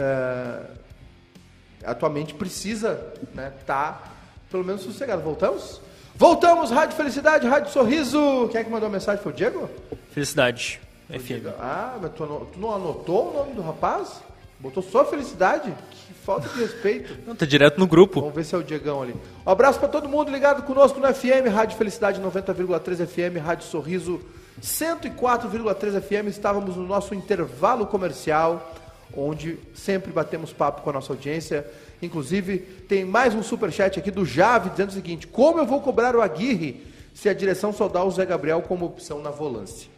[1.85, 4.03] atualmente precisa estar né, tá,
[4.51, 5.23] pelo menos sossegado.
[5.23, 5.81] Voltamos?
[6.15, 8.49] Voltamos, Rádio Felicidade, Rádio Sorriso.
[8.51, 9.23] Quem é que mandou a mensagem?
[9.23, 9.69] Foi o Diego?
[10.11, 10.81] Felicidade.
[11.11, 11.19] É.
[11.59, 14.23] Ah, mas tu, tu, não anotou o nome do rapaz?
[14.59, 15.75] Botou só Felicidade?
[15.91, 17.17] Que falta de respeito.
[17.27, 18.21] Não, tá direto no grupo.
[18.21, 19.15] Vamos ver se é o Diegão ali.
[19.45, 24.21] Um abraço para todo mundo ligado conosco no FM, Rádio Felicidade 90,3 FM, Rádio Sorriso
[24.63, 26.29] 104,3 FM.
[26.29, 28.73] Estávamos no nosso intervalo comercial
[29.17, 31.67] onde sempre batemos papo com a nossa audiência.
[32.01, 36.17] Inclusive, tem mais um superchat aqui do Jave dizendo o seguinte: Como eu vou cobrar
[36.17, 39.91] o Aguirre se a direção só dá o Zé Gabriel como opção na volância?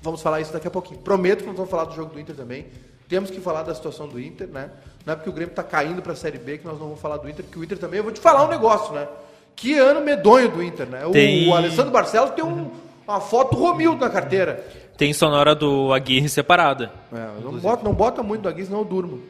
[0.00, 1.00] Vamos falar isso daqui a pouquinho.
[1.00, 2.66] Prometo que nós vamos falar do jogo do Inter também.
[3.08, 4.70] Temos que falar da situação do Inter, né?
[5.04, 7.00] Não é porque o Grêmio está caindo para a Série B que nós não vamos
[7.00, 7.98] falar do Inter, porque o Inter também.
[7.98, 9.06] Eu vou te falar um negócio, né?
[9.54, 11.00] Que ano medonho do Inter, né?
[11.12, 11.48] Tem...
[11.48, 12.65] O Alessandro Barcelos tem um,
[13.06, 14.64] uma foto Romildo na carteira.
[14.96, 16.90] Tem sonora do Aguirre separada.
[17.12, 19.22] É, não, bota, não bota muito do Aguirre, senão eu durmo.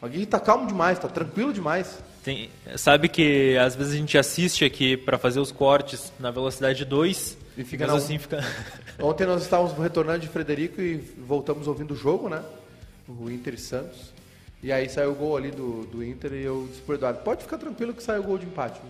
[0.00, 1.98] O Aguirre tá calmo demais, tá tranquilo demais.
[2.22, 6.84] Tem, sabe que às vezes a gente assiste aqui para fazer os cortes na velocidade
[6.84, 8.44] 2 e fica mas assim fica.
[9.00, 12.42] Ontem nós estávamos retornando de Frederico e voltamos ouvindo o jogo, né?
[13.08, 14.12] O Inter e Santos.
[14.62, 17.42] E aí saiu o gol ali do, do Inter e eu disse pro Eduardo, pode
[17.42, 18.80] ficar tranquilo que saiu o gol de empate.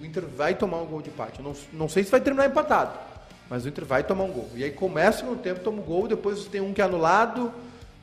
[0.00, 1.38] O Inter vai tomar um gol de empate.
[1.38, 2.98] Eu não, não sei se vai terminar empatado.
[3.48, 4.50] Mas o Inter vai tomar um gol.
[4.54, 7.52] E aí começa no tempo, toma um gol, depois tem um que é anulado,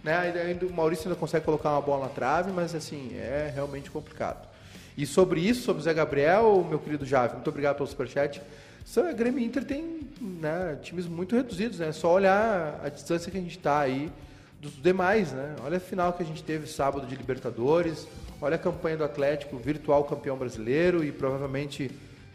[0.04, 0.17] né?
[0.17, 4.47] Ainda o Maurício ainda consegue colocar uma bola na trave, mas assim, é realmente complicado.
[4.97, 8.41] E sobre isso, sobre o Zé Gabriel, meu querido Jave, muito obrigado pelo superchat.
[8.86, 11.89] São, a Grêmio Inter tem né, times muito reduzidos, né?
[11.89, 14.12] É só olhar a distância que a gente está aí
[14.60, 15.56] dos demais, né?
[15.63, 18.08] Olha a final que a gente teve sábado de Libertadores,
[18.41, 21.89] olha a campanha do Atlético, virtual campeão brasileiro e provavelmente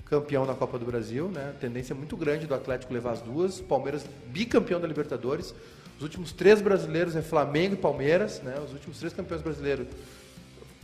[0.09, 1.53] campeão da Copa do Brasil, né?
[1.61, 3.61] Tendência muito grande do Atlético levar as duas.
[3.61, 5.55] Palmeiras bicampeão da Libertadores.
[5.97, 8.55] Os últimos três brasileiros é Flamengo e Palmeiras, né?
[8.65, 9.87] Os últimos três campeões brasileiros,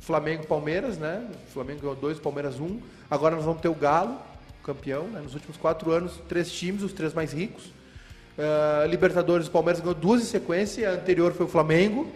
[0.01, 1.25] Flamengo e Palmeiras, né?
[1.49, 2.81] O Flamengo ganhou dois, Palmeiras um.
[3.11, 4.19] Agora nós vamos ter o Galo,
[4.65, 5.21] campeão, né?
[5.21, 7.67] Nos últimos quatro anos, três times, os três mais ricos.
[7.67, 12.11] Uh, Libertadores, o Palmeiras ganhou duas em sequência, a anterior foi o Flamengo.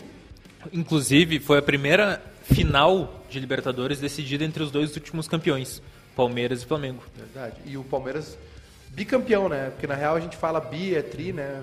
[0.72, 5.82] Inclusive, foi a primeira final de Libertadores decidida entre os dois últimos campeões.
[6.16, 7.02] Palmeiras e Flamengo.
[7.14, 7.56] Verdade.
[7.66, 8.36] E o Palmeiras
[8.88, 9.68] bicampeão, né?
[9.70, 11.62] Porque na real a gente fala bi, é tri, né?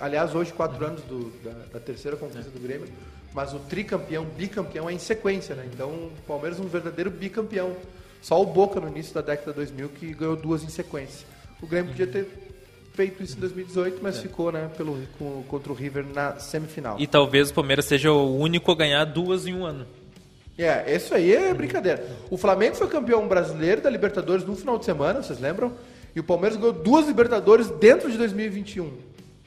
[0.00, 2.50] Aliás, hoje, quatro anos do, da, da, terceira conquista é.
[2.50, 2.88] do Grêmio,
[3.32, 5.68] mas o tricampeão, bicampeão é em sequência, né?
[5.72, 7.76] Então o Palmeiras é um verdadeiro bicampeão.
[8.22, 11.26] Só o Boca no início da década 2000 que ganhou duas em sequência.
[11.60, 12.26] O Grêmio podia ter
[12.94, 14.22] feito isso em 2018, mas é.
[14.22, 16.96] ficou né, pelo, com, contra o River na semifinal.
[16.98, 19.86] E talvez o Palmeiras seja o único a ganhar duas em um ano.
[20.56, 22.06] É, isso aí é brincadeira.
[22.30, 25.72] O Flamengo foi campeão brasileiro da Libertadores no final de semana, vocês lembram?
[26.14, 28.92] E o Palmeiras ganhou duas Libertadores dentro de 2021.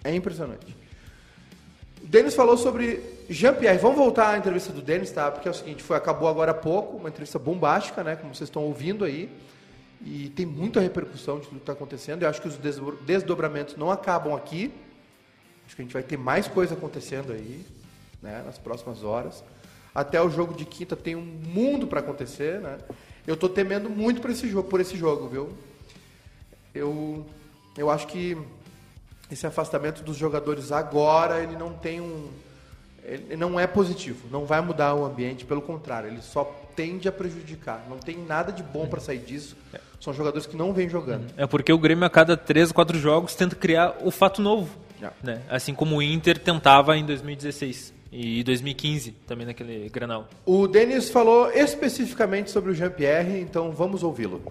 [0.04, 0.76] É impressionante.
[2.04, 3.78] O Denis falou sobre Jean-Pierre.
[3.78, 5.32] Vamos voltar à entrevista do Denis, tá?
[5.32, 8.18] Porque é o seguinte, foi, acabou agora há pouco, uma entrevista bombástica, né?
[8.18, 9.30] Como vocês estão ouvindo aí.
[10.06, 12.24] E tem muita repercussão de tudo que está acontecendo.
[12.24, 12.58] Eu acho que os
[13.06, 14.72] desdobramentos não acabam aqui.
[15.66, 17.66] Acho que a gente vai ter mais coisa acontecendo aí,
[18.22, 18.44] né?
[18.46, 19.44] Nas próximas horas.
[19.94, 22.78] Até o jogo de quinta tem um mundo para acontecer, né?
[23.26, 25.50] Eu estou temendo muito por esse jogo, por esse jogo, viu?
[26.74, 27.26] Eu,
[27.78, 28.38] eu acho que
[29.30, 32.30] esse afastamento dos jogadores agora ele não tem um,
[33.04, 36.44] ele não é positivo, não vai mudar o ambiente, pelo contrário, ele só
[36.76, 37.86] tende a prejudicar.
[37.90, 39.56] Não tem nada de bom para sair disso.
[40.00, 41.26] São jogadores que não vêm jogando.
[41.36, 44.70] É porque o Grêmio a cada três, quatro jogos tenta criar o fato novo,
[45.02, 45.10] é.
[45.24, 45.42] né?
[45.50, 47.97] Assim como o Inter tentava em 2016.
[48.12, 50.28] E 2015 também naquele Granal.
[50.46, 54.42] O Denis falou especificamente sobre o Jean-Pierre, então vamos ouvi-lo.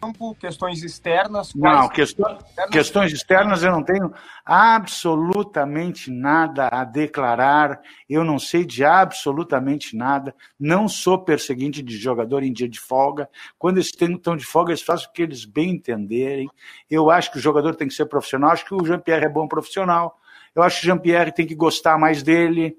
[0.00, 1.52] Campo, questões externas.
[1.54, 2.70] Não, questões, externas?
[2.70, 4.12] questões externas eu não tenho
[4.44, 12.42] absolutamente nada a declarar, eu não sei de absolutamente nada, não sou perseguinte de jogador
[12.42, 13.28] em dia de folga.
[13.58, 16.48] Quando eles estão de folga, eles fazem o que eles bem entenderem.
[16.90, 19.48] Eu acho que o jogador tem que ser profissional, acho que o Jean-Pierre é bom
[19.48, 20.16] profissional,
[20.54, 22.76] eu acho que o Jean-Pierre tem que gostar mais dele.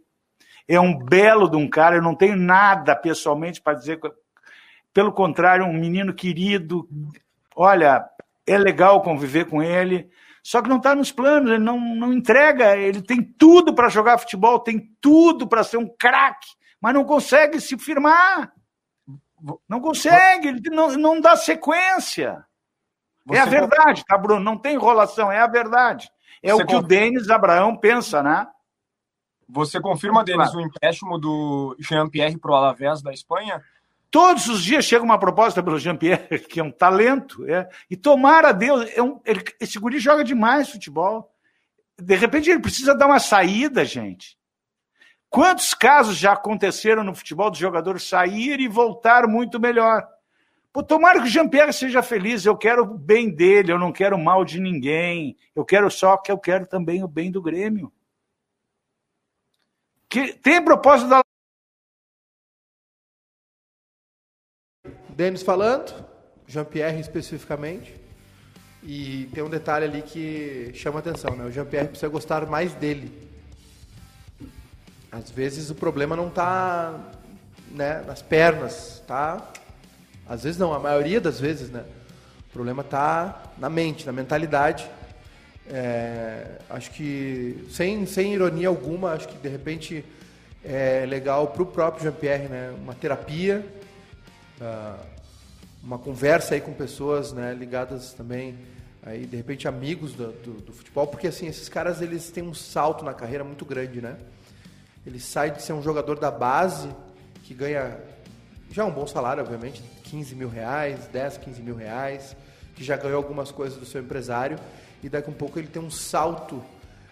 [0.67, 3.99] É um belo de um cara, eu não tenho nada pessoalmente para dizer
[4.93, 6.87] pelo contrário, um menino querido.
[7.55, 8.07] Olha,
[8.45, 10.09] é legal conviver com ele,
[10.43, 14.17] só que não está nos planos, ele não, não entrega, ele tem tudo para jogar
[14.17, 16.47] futebol, tem tudo para ser um craque,
[16.81, 18.51] mas não consegue se firmar.
[19.67, 22.43] Não consegue, ele não, não dá sequência.
[23.25, 24.41] Você é a verdade, tá, Bruno?
[24.41, 26.09] Não tem enrolação, é a verdade.
[26.41, 26.85] É Você o que confirma...
[26.85, 28.47] o Denis Abraão pensa, né?
[29.47, 33.63] Você confirma, Denis, o empréstimo do Jean-Pierre para o Alavés da Espanha?
[34.11, 38.51] Todos os dias chega uma proposta pelo Jean-Pierre, que é um talento, é, e tomara
[38.51, 41.31] Deus, é um, ele, esse guri joga demais futebol.
[41.97, 44.37] De repente ele precisa dar uma saída, gente.
[45.29, 50.07] Quantos casos já aconteceram no futebol dos jogadores sair e voltar muito melhor?
[50.73, 54.15] Pô, tomara que o Jean-Pierre seja feliz, eu quero o bem dele, eu não quero
[54.15, 57.91] o mal de ninguém, eu quero só que eu quero também o bem do Grêmio.
[60.07, 61.21] Que, tem propósito da
[65.19, 65.93] Denis falando,
[66.47, 67.93] Jean-Pierre especificamente.
[68.81, 71.43] E tem um detalhe ali que chama atenção, né?
[71.43, 73.11] O Jean-Pierre precisa gostar mais dele.
[75.11, 76.97] Às vezes o problema não está
[77.69, 79.45] né, nas pernas, tá?
[80.25, 81.83] Às vezes não, a maioria das vezes, né?
[82.49, 84.89] O problema está na mente, na mentalidade.
[85.69, 90.05] É, acho que, sem, sem ironia alguma, acho que de repente
[90.63, 92.73] é legal para o próprio Jean-Pierre, né?
[92.81, 93.65] Uma terapia,
[94.61, 94.99] uh,
[95.83, 98.57] uma conversa aí com pessoas né, ligadas também,
[99.03, 102.53] aí de repente amigos do, do, do, futebol, porque assim, esses caras eles têm um
[102.53, 104.17] salto na carreira muito grande, né?
[105.05, 106.89] Ele sai de ser um jogador da base,
[107.43, 107.97] que ganha
[108.71, 112.35] já um bom salário, obviamente, 15 mil reais, 10, 15 mil reais,
[112.75, 114.59] que já ganhou algumas coisas do seu empresário,
[115.01, 116.63] e daqui a um pouco ele tem um salto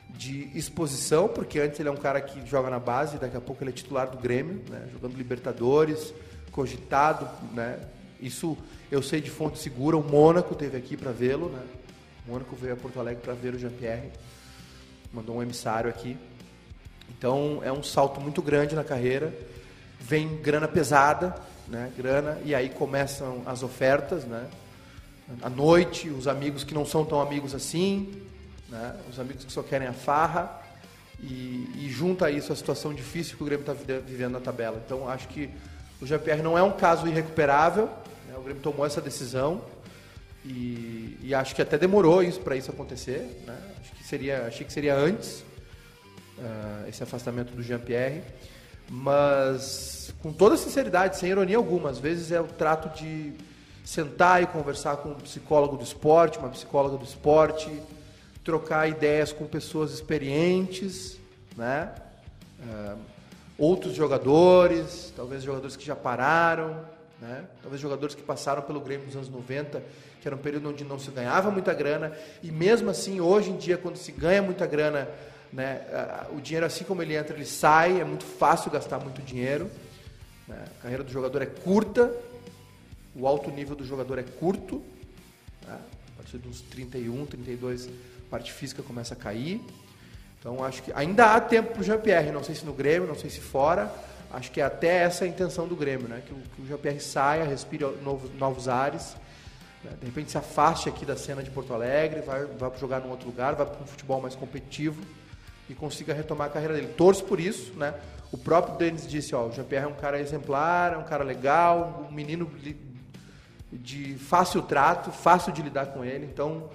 [0.09, 3.63] de exposição, porque antes ele é um cara que joga na base, daqui a pouco
[3.63, 6.13] ele é titular do Grêmio, né, jogando Libertadores,
[6.57, 7.79] cogitado, né?
[8.19, 8.57] Isso
[8.91, 9.95] eu sei de fonte segura.
[9.95, 11.61] O Mônaco teve aqui para vê-lo, né?
[12.25, 14.09] O Mônaco veio a Porto Alegre para ver o Jean-Pierre.
[15.13, 16.17] Mandou um emissário aqui.
[17.15, 19.31] Então é um salto muito grande na carreira.
[19.99, 21.35] Vem grana pesada,
[21.67, 21.91] né?
[21.95, 24.47] Grana e aí começam as ofertas, né?
[25.43, 28.19] À noite, os amigos que não são tão amigos assim,
[28.67, 28.95] né?
[29.11, 30.59] Os amigos que só querem a farra
[31.21, 34.81] e, e junta isso a situação difícil que o Grêmio está vivendo na tabela.
[34.83, 35.51] Então acho que
[36.01, 37.85] o Jean-Pierre não é um caso irrecuperável.
[38.27, 38.35] Né?
[38.37, 39.61] O Grêmio tomou essa decisão
[40.45, 43.43] e, e acho que até demorou isso para isso acontecer.
[43.45, 43.57] Né?
[43.81, 45.43] Acho que seria, achei que seria antes
[46.37, 48.21] uh, esse afastamento do Jean-Pierre,
[48.89, 53.33] mas com toda sinceridade, sem ironia alguma, às vezes é o trato de
[53.83, 57.69] sentar e conversar com um psicólogo do esporte, uma psicóloga do esporte,
[58.43, 61.17] trocar ideias com pessoas experientes,
[61.55, 61.91] né?
[62.59, 63.16] Uh,
[63.57, 66.85] outros jogadores, talvez jogadores que já pararam,
[67.19, 67.45] né?
[67.61, 69.83] talvez jogadores que passaram pelo Grêmio nos anos 90,
[70.21, 73.57] que era um período onde não se ganhava muita grana, e mesmo assim, hoje em
[73.57, 75.07] dia, quando se ganha muita grana,
[75.51, 75.81] né,
[76.35, 79.69] o dinheiro, assim como ele entra, ele sai, é muito fácil gastar muito dinheiro.
[80.47, 80.65] Né?
[80.79, 82.11] A carreira do jogador é curta,
[83.15, 84.83] o alto nível do jogador é curto,
[85.65, 85.79] né?
[86.13, 89.61] a partir dos 31, 32, a parte física começa a cair.
[90.47, 93.15] Então acho que ainda há tempo para o Jean-Pierre, não sei se no Grêmio, não
[93.15, 93.91] sei se fora.
[94.31, 96.23] Acho que é até essa a intenção do Grêmio, né?
[96.25, 99.17] que o, que o Jean-Pierre saia, respire novos, novos ares,
[99.83, 99.91] né?
[99.99, 103.27] de repente se afaste aqui da cena de Porto Alegre, vai, vai jogar num outro
[103.27, 105.01] lugar, vai para um futebol mais competitivo
[105.69, 106.93] e consiga retomar a carreira dele.
[106.95, 107.93] Torço por isso, né?
[108.31, 112.07] O próprio Denis disse, ó, o Jean-Pierre é um cara exemplar, é um cara legal,
[112.09, 112.49] um menino
[113.69, 116.25] de fácil trato, fácil de lidar com ele.
[116.25, 116.69] Então,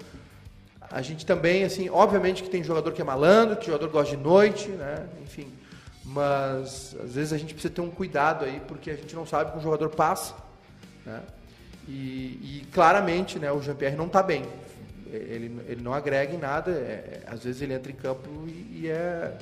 [0.93, 4.23] a gente também, assim, obviamente que tem jogador que é malandro, que jogador gosta de
[4.23, 5.07] noite, né?
[5.23, 5.51] Enfim,
[6.05, 9.51] mas às vezes a gente precisa ter um cuidado aí, porque a gente não sabe
[9.51, 10.35] como o jogador passa,
[11.07, 11.21] né?
[11.89, 14.45] E, e claramente, né, o Jean-Pierre não está bem.
[15.11, 18.89] Ele, ele não agrega em nada, é, às vezes ele entra em campo e, e,
[18.89, 19.37] é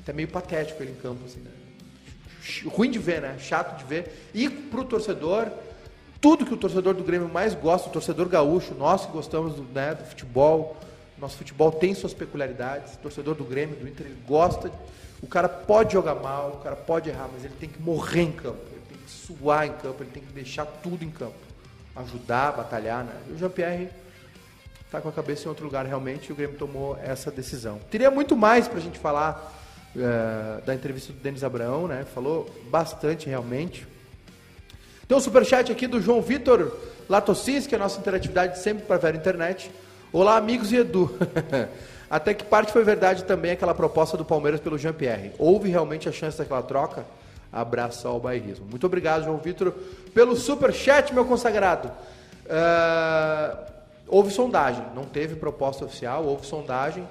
[0.00, 1.50] até meio patético ele em campo, assim, né?
[2.66, 3.36] Ruim de ver, né?
[3.38, 4.30] Chato de ver.
[4.34, 5.50] E para o torcedor,
[6.20, 9.62] tudo que o torcedor do Grêmio mais gosta, o torcedor gaúcho, nós que gostamos do,
[9.72, 10.76] né, do futebol,
[11.18, 12.94] nosso futebol tem suas peculiaridades.
[12.94, 14.70] O torcedor do Grêmio, do Inter, ele gosta.
[15.22, 18.32] O cara pode jogar mal, o cara pode errar, mas ele tem que morrer em
[18.32, 18.60] campo.
[18.70, 21.34] Ele tem que suar em campo, ele tem que deixar tudo em campo.
[21.94, 23.14] Ajudar, batalhar, né?
[23.28, 23.88] E o Jean-Pierre
[24.84, 27.80] está com a cabeça em outro lugar realmente e o Grêmio tomou essa decisão.
[27.90, 29.52] Teria muito mais para a gente falar
[29.96, 32.04] uh, da entrevista do Denis Abraão, né?
[32.14, 33.86] Falou bastante realmente.
[35.08, 36.76] Tem um superchat aqui do João Vitor
[37.08, 39.70] Latossis, que é a nossa interatividade sempre para a internet.
[40.18, 41.14] Olá, amigos e Edu.
[42.08, 45.32] Até que parte foi verdade também aquela proposta do Palmeiras pelo Jean-Pierre?
[45.38, 47.04] Houve realmente a chance daquela troca?
[47.52, 48.64] Abraço ao bairrismo.
[48.64, 49.74] Muito obrigado, João Vitor,
[50.14, 51.88] pelo super chat, meu consagrado.
[52.46, 53.58] Uh,
[54.08, 57.06] houve sondagem, não teve proposta oficial, houve sondagem.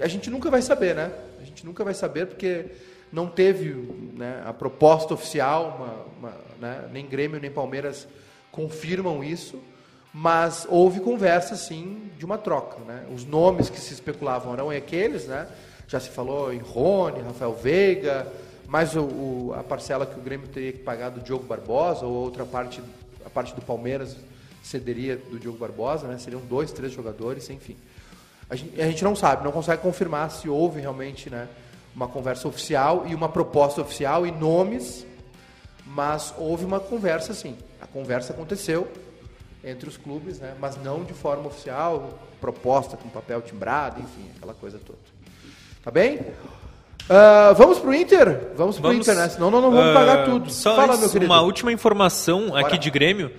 [0.00, 1.12] A gente nunca vai saber, né?
[1.40, 2.66] A gente nunca vai saber porque
[3.12, 3.70] não teve
[4.16, 5.76] né, a proposta oficial,
[6.18, 8.08] uma, uma, né, nem Grêmio nem Palmeiras
[8.50, 9.56] confirmam isso
[10.12, 13.04] mas houve conversa sim de uma troca, né?
[13.14, 15.46] Os nomes que se especulavam eram aqueles, né?
[15.86, 18.26] Já se falou em Rony, Rafael Veiga,
[18.66, 22.12] mais o, o, a parcela que o Grêmio teria que pagar do Diogo Barbosa ou
[22.12, 22.82] outra parte,
[23.24, 24.16] a parte do Palmeiras
[24.62, 26.18] cederia do Diogo Barbosa, né?
[26.18, 27.76] Seriam dois, três jogadores, enfim.
[28.48, 31.48] A gente, a gente não sabe, não consegue confirmar se houve realmente, né?
[31.94, 35.06] Uma conversa oficial e uma proposta oficial e nomes,
[35.86, 37.56] mas houve uma conversa sim.
[37.80, 38.88] A conversa aconteceu
[39.64, 40.54] entre os clubes, né?
[40.60, 44.98] mas não de forma oficial, proposta com papel timbrado, enfim, aquela coisa toda.
[45.82, 46.18] Tá bem?
[46.18, 48.52] Uh, vamos pro Inter?
[48.56, 49.28] Vamos pro vamos, Inter, né?
[49.28, 50.50] Senão não, não vamos uh, pagar tudo.
[50.50, 51.24] Só Fala, querido.
[51.26, 52.66] uma última informação Bora.
[52.66, 53.32] aqui de Grêmio,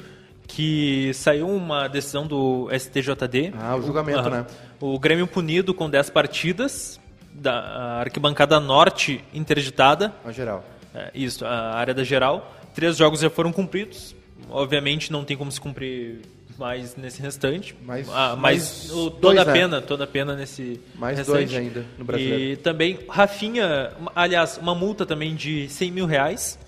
[0.48, 3.54] que saiu uma decisão do STJD.
[3.58, 4.46] Ah, o julgamento, o, né?
[4.80, 7.00] O Grêmio punido com 10 partidas,
[7.34, 10.14] da arquibancada norte interditada.
[10.26, 10.64] A geral.
[10.94, 12.54] É, isso, a área da geral.
[12.74, 14.16] Três jogos já foram cumpridos,
[14.52, 16.20] Obviamente não tem como se cumprir
[16.58, 17.76] mais nesse restante.
[17.84, 19.54] Mais, ah, mais o, toda dois, a né?
[19.54, 21.38] pena, toda a pena nesse mais restante.
[21.38, 22.44] dois ainda no brasileiro.
[22.44, 26.60] E também Rafinha, aliás, uma multa também de 100 mil reais.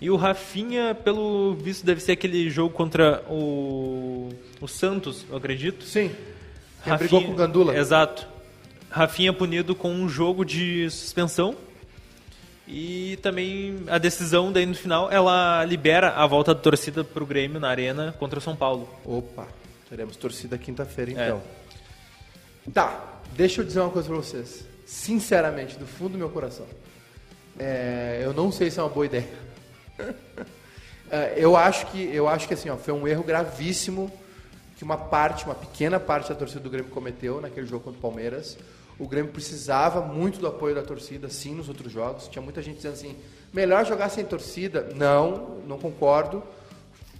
[0.00, 5.84] E o Rafinha, pelo visto, deve ser aquele jogo contra o, o Santos, eu acredito.
[5.84, 6.10] Sim.
[6.80, 7.76] Rafinha, brigou com o Gandula.
[7.76, 8.26] Exato.
[8.90, 11.56] Rafinha punido com um jogo de suspensão
[12.66, 17.26] e também a decisão daí no final, ela libera a volta da torcida para o
[17.26, 18.88] Grêmio na arena contra o São Paulo.
[19.04, 19.46] Opa,
[19.88, 21.42] teremos torcida quinta-feira então.
[22.66, 22.70] É.
[22.72, 24.64] Tá, deixa eu dizer uma coisa para vocês.
[24.86, 26.66] Sinceramente, do fundo do meu coração.
[27.58, 29.28] É, eu não sei se é uma boa ideia.
[31.10, 34.10] é, eu acho que eu acho que assim, ó, foi um erro gravíssimo
[34.76, 38.02] que uma parte, uma pequena parte da torcida do Grêmio cometeu naquele jogo contra o
[38.02, 38.56] Palmeiras
[38.98, 42.28] O Grêmio precisava muito do apoio da torcida, sim, nos outros jogos.
[42.28, 43.16] Tinha muita gente dizendo assim:
[43.52, 44.88] melhor jogar sem torcida.
[44.94, 46.42] Não, não concordo.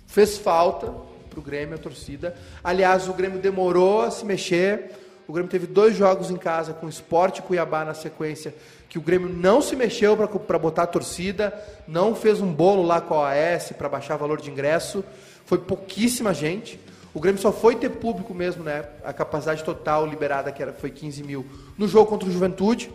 [0.07, 0.93] Fez falta
[1.29, 2.37] para o Grêmio a torcida.
[2.63, 4.93] Aliás, o Grêmio demorou a se mexer.
[5.27, 8.55] O Grêmio teve dois jogos em casa com o Sport e Cuiabá na sequência,
[8.91, 11.53] que o Grêmio não se mexeu para botar a torcida,
[11.89, 15.03] não fez um bolo lá com a OAS para baixar o valor de ingresso.
[15.47, 16.79] Foi pouquíssima gente.
[17.15, 18.85] O Grêmio só foi ter público mesmo, né?
[19.05, 21.47] A capacidade total liberada que era, foi 15 mil
[21.79, 22.91] no jogo contra o Juventude,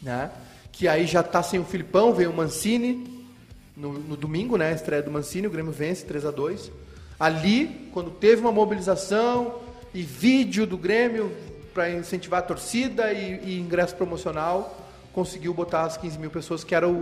[0.00, 0.30] né?
[0.72, 3.28] Que aí já está sem o Filipão, veio o Mancini
[3.76, 4.70] no, no, domingo, né?
[4.70, 6.72] A estreia do Mancini, o Grêmio vence 3 a 2
[7.20, 9.60] Ali, quando teve uma mobilização
[9.92, 11.32] e vídeo do Grêmio
[11.74, 14.80] para incentivar a torcida e, e, ingresso promocional,
[15.12, 16.92] conseguiu botar as 15 mil pessoas, que era o,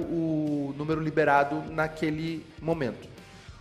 [0.71, 3.12] o número liberado naquele momento.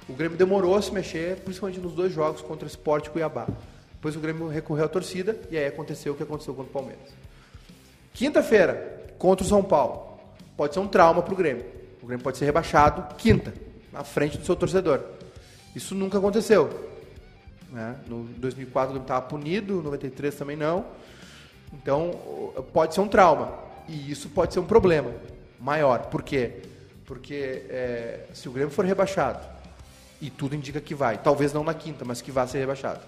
[0.10, 3.48] O Grêmio demorou a se mexer, principalmente nos dois jogos contra o Sport e Cuiabá.
[3.94, 7.14] Depois o Grêmio recorreu à torcida e aí aconteceu o que aconteceu contra o Palmeiras.
[8.14, 10.20] Quinta-feira, contra o São Paulo.
[10.58, 11.66] Pode ser um trauma para o Grêmio.
[12.02, 13.54] O Grêmio pode ser rebaixado quinta,
[13.92, 15.02] na frente do seu torcedor.
[15.76, 16.90] Isso nunca aconteceu.
[17.70, 17.96] Né?
[18.08, 20.86] No 2004 o Grêmio estava punido, no 93 também não.
[21.72, 22.12] Então
[22.74, 23.54] pode ser um trauma.
[23.88, 25.12] E isso pode ser um problema
[25.60, 26.08] maior.
[26.08, 26.64] Por quê?
[27.06, 29.51] Porque é, se o Grêmio for rebaixado
[30.22, 31.18] e tudo indica que vai.
[31.18, 33.02] Talvez não na quinta, mas que vai ser rebaixado.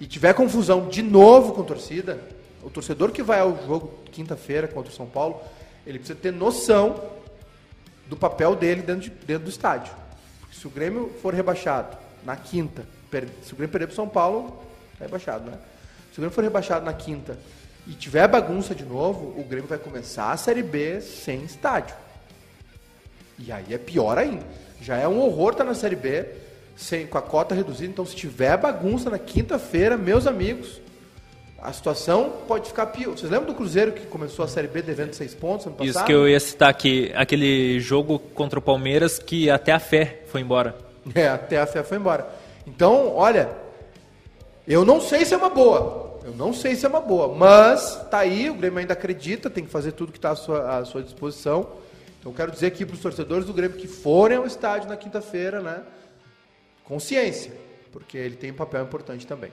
[0.00, 2.20] E tiver confusão de novo com torcida,
[2.62, 5.40] o torcedor que vai ao jogo quinta-feira contra o São Paulo,
[5.86, 7.02] ele precisa ter noção
[8.06, 9.94] do papel dele dentro, de, dentro do estádio.
[10.40, 12.84] Porque se o Grêmio for rebaixado na quinta,
[13.42, 14.62] se o Grêmio perder para o São Paulo,
[14.98, 15.56] é rebaixado, né?
[16.12, 17.38] Se o Grêmio for rebaixado na quinta
[17.86, 21.94] e tiver bagunça de novo, o Grêmio vai começar a Série B sem estádio.
[23.38, 24.44] E aí é pior ainda.
[24.80, 26.26] Já é um horror estar tá na Série B,
[26.76, 27.90] sem, com a cota reduzida.
[27.90, 30.80] Então, se tiver bagunça na quinta-feira, meus amigos,
[31.60, 33.16] a situação pode ficar pior.
[33.16, 35.90] Vocês lembram do Cruzeiro que começou a Série B devendo seis pontos ano passado?
[35.90, 40.22] Isso que eu ia citar aqui, aquele jogo contra o Palmeiras que até a fé
[40.26, 40.74] foi embora.
[41.14, 42.26] É, até a fé foi embora.
[42.66, 43.50] Então, olha,
[44.66, 46.10] eu não sei se é uma boa.
[46.24, 49.64] Eu não sei se é uma boa, mas tá aí, o Grêmio ainda acredita, tem
[49.64, 51.66] que fazer tudo que está à à sua disposição.
[52.20, 55.60] Então quero dizer aqui para os torcedores do Grêmio que forem ao estádio na quinta-feira,
[55.60, 55.80] né?
[56.84, 57.52] Consciência,
[57.90, 59.50] porque ele tem um papel importante também.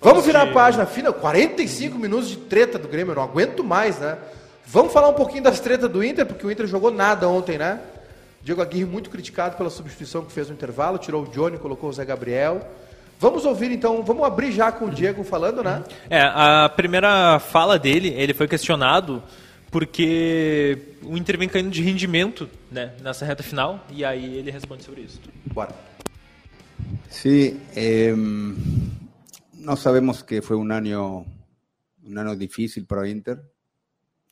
[0.00, 1.14] Vamos virar a página final.
[1.14, 4.18] 45 minutos de treta do Grêmio, eu não aguento mais, né?
[4.66, 7.80] Vamos falar um pouquinho das tretas do Inter, porque o Inter jogou nada ontem, né?
[8.42, 11.92] Diego Aguirre muito criticado pela substituição que fez no intervalo, tirou o Johnny, colocou o
[11.92, 12.60] Zé Gabriel.
[13.20, 15.84] Vamos ouvir então, vamos abrir já com o Diego falando, né?
[16.10, 19.22] É, a primeira fala dele, ele foi questionado
[19.70, 24.84] porque o Inter vem caindo de rendimento né, nessa reta final e aí ele responde
[24.84, 25.20] sobre isso.
[25.46, 25.74] Bora.
[27.10, 28.14] Sí, eh,
[29.76, 31.26] sabemos que foi um ano
[32.04, 33.40] um ano difícil para o Inter,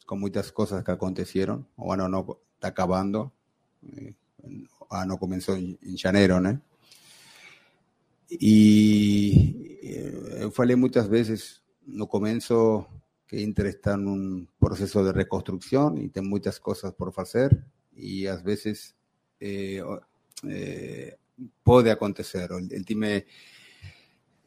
[0.06, 1.66] com muitas coisas que aconteceram.
[1.76, 3.30] O ano não está acabando,
[3.96, 4.12] eh,
[4.44, 6.60] o ano começou em janeiro, né?
[8.30, 9.78] E
[10.40, 12.84] eu falei muitas vezes no começo
[13.26, 17.64] que Inter está en un proceso de reconstrucción y tiene muchas cosas por hacer
[17.96, 18.94] y a veces
[19.40, 19.82] eh,
[20.48, 21.16] eh,
[21.62, 22.50] puede acontecer.
[22.70, 23.26] El, time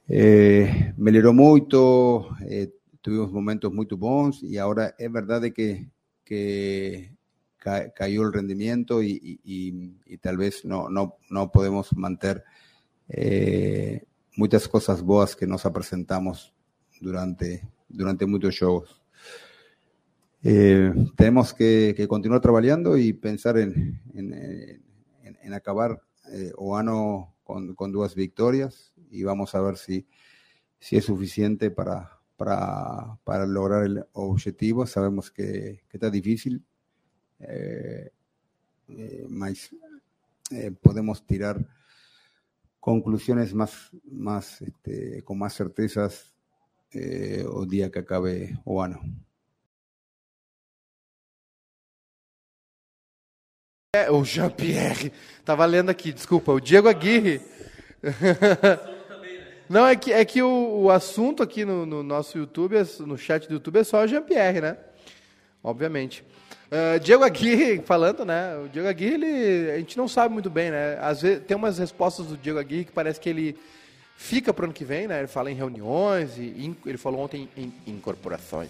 [0.07, 2.71] eh, melhorou muito, eh,
[3.01, 5.89] tuvimos momentos muy bons y ahora es verdad de que,
[6.23, 7.13] que
[7.57, 12.43] ca, cayó el rendimiento y, y, y, y, tal vez no, no, no podemos mantener
[13.09, 14.03] eh,
[14.35, 16.53] muchas cosas boas que nos presentamos
[16.99, 19.01] durante durante muchos shows.
[20.43, 27.91] Eh, tenemos que, continuar trabajando y pensar en, en, acabar eh, o ano con, con,
[27.91, 30.05] dos victorias y vamos a ver si,
[30.79, 34.85] si es suficiente para, para, para lograr el objetivo.
[34.85, 36.63] Sabemos que, que está difícil,
[37.39, 38.11] eh,
[40.51, 41.67] eh, podemos tirar
[42.79, 46.36] conclusiones más, más este, con más certezas
[46.93, 48.99] eh, o dia que acabe o ano.
[53.95, 55.11] É, o Jean-Pierre.
[55.43, 57.41] Tava lendo aqui, desculpa, o Diego Aguirre.
[59.69, 63.47] Não, é que, é que o, o assunto aqui no, no, nosso YouTube, no chat
[63.47, 64.77] do YouTube, é só o Jean-Pierre, né?
[65.63, 66.23] Obviamente.
[66.67, 68.57] Uh, Diego Aguirre, falando, né?
[68.57, 70.97] O Diego Aguirre, ele, a gente não sabe muito bem, né?
[71.01, 73.57] Às vezes tem umas respostas do Diego Aguirre que parece que ele
[74.17, 75.19] fica para o ano que vem, né?
[75.19, 78.69] Ele fala em reuniões, e ele falou ontem em incorporações,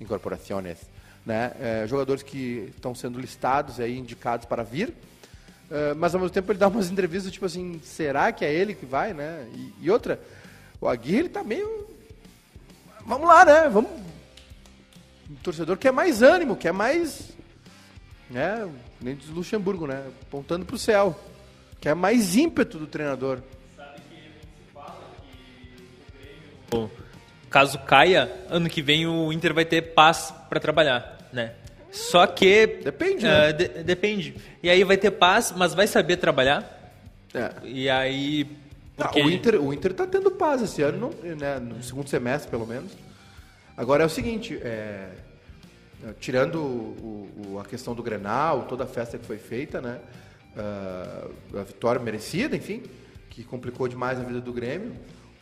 [0.00, 0.78] incorporações,
[1.24, 1.52] né?
[1.60, 4.92] É, jogadores que estão sendo listados aí, indicados para vir,
[5.70, 8.74] é, mas ao mesmo tempo ele dá umas entrevistas tipo assim, será que é ele
[8.74, 9.48] que vai, né?
[9.54, 10.18] E, e outra,
[10.80, 11.88] o Aguirre ele tá meio
[13.10, 13.68] vamos lá, né?
[13.68, 13.90] Vamos.
[15.28, 17.30] O torcedor quer mais ânimo, quer mais.
[18.28, 18.68] Né?
[19.00, 20.06] Nem diz Luxemburgo, né?
[20.22, 21.18] Apontando pro céu.
[21.80, 23.40] Quer mais ímpeto do treinador.
[27.48, 31.54] Caso caia, ano que vem o Inter vai ter paz para trabalhar, né?
[31.90, 32.66] Só que.
[32.84, 33.50] Depende, né?
[33.50, 34.36] Uh, de, depende.
[34.62, 36.94] E aí vai ter paz, mas vai saber trabalhar.
[37.34, 37.52] É.
[37.64, 38.46] E aí.
[38.96, 39.20] Porque...
[39.20, 42.92] o, Inter, o Inter tá tendo paz esse ano, né, no segundo semestre, pelo menos.
[43.76, 45.08] Agora é o seguinte, é,
[46.20, 49.98] tirando o, o, a questão do Grenal, toda a festa que foi feita, né?
[50.54, 52.82] Uh, a vitória merecida, enfim,
[53.30, 54.92] que complicou demais a vida do Grêmio.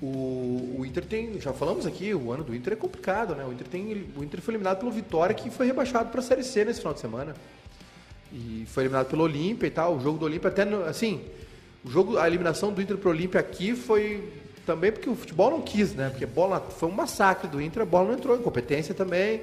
[0.01, 3.45] O, o, Inter tem, já falamos aqui, o ano do Inter é complicado, né?
[3.45, 6.45] O Inter, tem, o Inter foi eliminado pelo Vitória, que foi rebaixado para a Série
[6.45, 7.35] C nesse final de semana.
[8.33, 9.97] E foi eliminado pelo Olímpia e tal.
[9.97, 11.25] O jogo do Olímpia até, assim,
[11.85, 14.33] o jogo, a eliminação do Inter pro Olímpia aqui foi
[14.65, 16.11] também porque o futebol não quis, né?
[16.11, 19.41] Porque bola foi um massacre do Inter, a bola não entrou em competência também.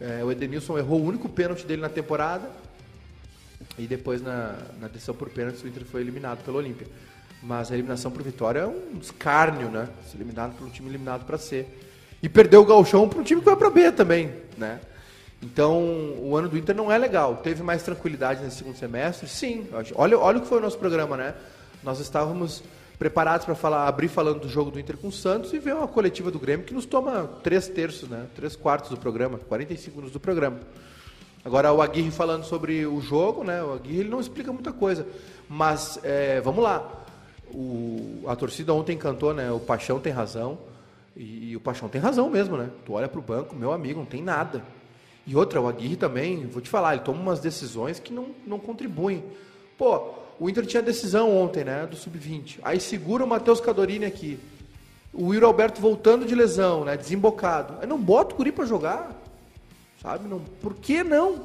[0.00, 2.48] É, o Edenilson errou o único pênalti dele na temporada.
[3.76, 6.86] E depois na, na decisão por pênalti o Inter foi eliminado pelo Olímpia.
[7.42, 9.88] Mas a eliminação por vitória é um escárnio, né?
[10.10, 11.66] Ser eliminado por um time eliminado para C.
[12.22, 14.80] E perdeu o galchão para um time que vai para B também, né?
[15.40, 15.80] Então,
[16.18, 17.36] o ano do Inter não é legal.
[17.36, 19.28] Teve mais tranquilidade nesse segundo semestre?
[19.28, 19.68] Sim.
[19.94, 21.34] Olha, olha o que foi o nosso programa, né?
[21.82, 22.62] Nós estávamos
[22.98, 25.86] preparados para falar, abrir falando do jogo do Inter com o Santos e ver uma
[25.86, 28.26] coletiva do Grêmio que nos toma três terços, né?
[28.34, 30.58] Três quartos do programa, 45 minutos do programa.
[31.44, 33.62] Agora, o Aguirre falando sobre o jogo, né?
[33.62, 35.06] O Aguirre ele não explica muita coisa.
[35.48, 37.06] Mas, é, vamos lá.
[37.52, 39.50] O, a torcida ontem cantou, né?
[39.50, 40.58] O Paixão tem razão.
[41.16, 42.70] E, e o Paixão tem razão mesmo, né?
[42.84, 44.62] Tu olha para o banco, meu amigo, não tem nada.
[45.26, 48.58] E outra, o Aguirre também, vou te falar, ele toma umas decisões que não, não
[48.58, 49.22] contribuem.
[49.76, 51.86] Pô, o Inter tinha decisão ontem, né?
[51.86, 52.60] Do Sub-20.
[52.62, 54.38] Aí segura o Matheus Cadorini aqui.
[55.12, 56.96] O Will Alberto voltando de lesão, né?
[56.96, 57.74] Desembocado.
[57.80, 59.12] Aí não bota o Curi para jogar.
[60.00, 60.28] Sabe?
[60.28, 61.40] Não, por que não?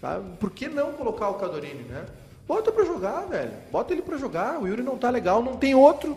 [0.00, 0.36] Sabe?
[0.38, 2.04] Por que não colocar o Cadorini, né?
[2.48, 3.52] Bota para jogar, velho.
[3.70, 4.58] Bota ele para jogar.
[4.58, 6.16] O Yuri não tá legal, não tem outro.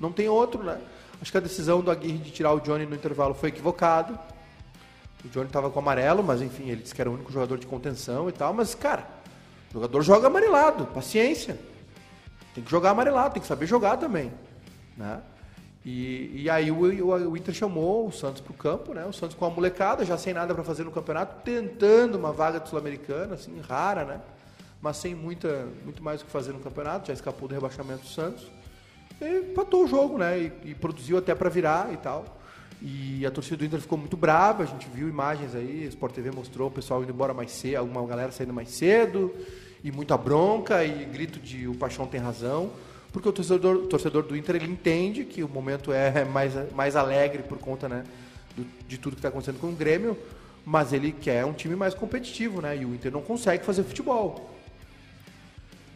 [0.00, 0.80] Não tem outro, né?
[1.20, 4.18] Acho que a decisão do Aguirre de tirar o Johnny no intervalo foi equivocado.
[5.22, 7.66] O Johnny tava com amarelo, mas enfim, ele disse que era o único jogador de
[7.66, 8.54] contenção e tal.
[8.54, 9.06] Mas, cara,
[9.70, 11.58] o jogador joga amarelado, paciência.
[12.54, 14.32] Tem que jogar amarelado, tem que saber jogar também.
[14.96, 15.20] Né?
[15.84, 19.04] E, e aí o, o, o, Inter chamou o Santos para o campo, né?
[19.04, 22.64] O Santos com a molecada, já sem nada para fazer no campeonato, tentando uma vaga
[22.64, 24.20] sul-americana, assim, rara, né?
[24.80, 28.08] Mas sem muita, muito mais o que fazer no campeonato, já escapou do rebaixamento do
[28.08, 28.46] Santos.
[29.20, 30.38] E empatou o jogo, né?
[30.38, 32.38] E, e produziu até para virar e tal.
[32.80, 36.14] E a torcida do Inter ficou muito brava, a gente viu imagens aí, o Sport
[36.14, 39.34] TV mostrou o pessoal indo embora mais cedo, alguma galera saindo mais cedo,
[39.82, 42.70] e muita bronca, e grito de o Paixão tem razão,
[43.12, 46.94] porque o torcedor, o torcedor do Inter ele entende que o momento é mais, mais
[46.94, 48.04] alegre por conta né,
[48.56, 50.16] do, de tudo que está acontecendo com o Grêmio,
[50.64, 52.76] mas ele quer um time mais competitivo, né?
[52.76, 54.57] E o Inter não consegue fazer futebol.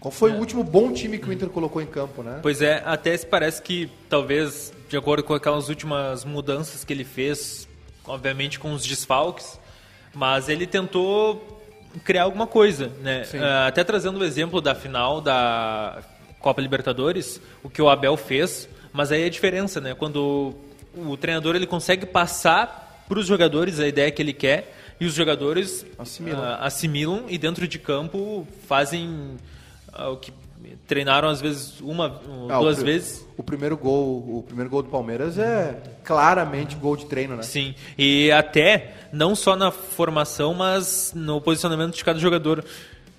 [0.02, 0.34] Qual foi é.
[0.34, 2.40] o último bom time que o Inter colocou em campo, né?
[2.42, 7.04] Pois é, até se parece que talvez, de acordo com aquelas últimas mudanças que ele
[7.04, 7.68] fez,
[8.04, 9.60] obviamente com os desfalques,
[10.12, 11.62] mas ele tentou
[12.04, 13.22] criar alguma coisa, né?
[13.32, 16.02] Uh, até trazendo o exemplo da final da
[16.40, 19.94] Copa Libertadores, o que o Abel fez, mas aí é a diferença, né?
[19.94, 20.52] Quando
[20.96, 25.14] o treinador ele consegue passar para os jogadores a ideia que ele quer e os
[25.14, 29.61] jogadores assimilam, uh, assimilam e dentro de campo fazem ah,
[29.98, 30.32] o que
[30.86, 33.26] treinaram às vezes uma, ah, duas o vezes.
[33.36, 37.42] O primeiro gol, o primeiro gol do Palmeiras é claramente gol de treino, né?
[37.42, 37.74] Sim.
[37.96, 42.64] E até não só na formação, mas no posicionamento de cada jogador,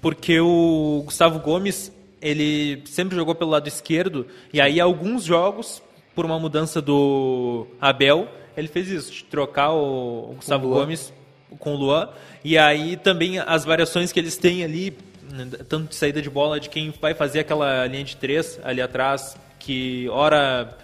[0.01, 5.81] porque o Gustavo Gomes, ele sempre jogou pelo lado esquerdo e aí alguns jogos
[6.15, 11.11] por uma mudança do Abel, ele fez isso, de trocar o Gustavo Gomes
[11.59, 12.09] com o Luan.
[12.43, 14.95] E aí também as variações que eles têm ali
[15.67, 19.37] tanto de saída de bola de quem vai fazer aquela linha de três ali atrás,
[19.59, 20.77] que ora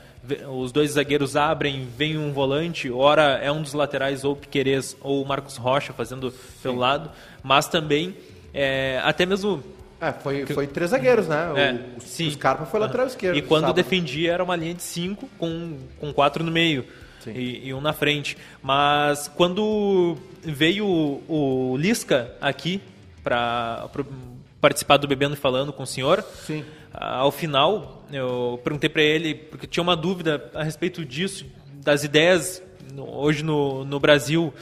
[0.50, 5.24] os dois zagueiros abrem, vem um volante, ora é um dos laterais ou Piquerez ou
[5.24, 6.38] o Marcos Rocha fazendo Sim.
[6.62, 7.10] pelo lado,
[7.42, 8.16] mas também
[8.54, 9.64] é, até mesmo
[10.02, 11.52] é, foi, foi três zagueiros, né?
[11.56, 12.28] É, o, sim.
[12.28, 13.38] o Scarpa foi lateral esquerdo.
[13.38, 13.76] E quando sábado.
[13.76, 16.86] defendia era uma linha de cinco com, com quatro no meio
[17.28, 18.38] e, e, um na frente.
[18.64, 22.82] Mas quando veio o, o Lisca aqui
[23.24, 23.90] para
[24.60, 26.24] participar do Bebendo e Falando com o senhor.
[26.46, 26.64] Sim.
[26.94, 31.46] Ao final, eu perguntei para ele, porque tinha uma dúvida a respeito disso,
[31.84, 32.62] das ideias
[32.98, 34.54] hoje no, no Brasil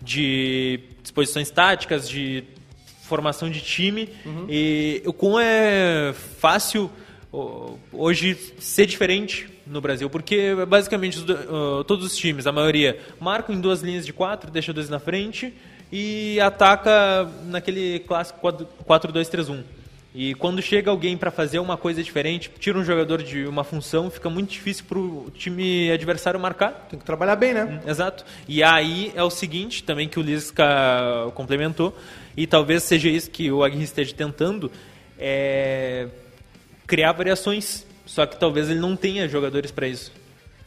[0.00, 2.44] de disposições táticas, de
[3.02, 4.46] formação de time, uhum.
[4.48, 6.90] e o quão é fácil
[7.92, 11.22] hoje ser diferente no Brasil, porque basicamente
[11.86, 15.52] todos os times, a maioria, marcam em duas linhas de quatro, deixa dois na frente
[15.96, 18.40] e ataca naquele clássico
[18.84, 19.62] 4-2-3-1.
[20.12, 24.10] E quando chega alguém para fazer uma coisa diferente, tira um jogador de uma função,
[24.10, 26.88] fica muito difícil para o time adversário marcar.
[26.90, 27.64] Tem que trabalhar bem, né?
[27.64, 28.24] Hum, exato.
[28.48, 30.66] E aí é o seguinte, também que o Lisca
[31.36, 31.96] complementou,
[32.36, 34.72] e talvez seja isso que o Aguirre esteja tentando,
[35.16, 36.08] é
[36.88, 37.86] criar variações.
[38.04, 40.10] Só que talvez ele não tenha jogadores para isso.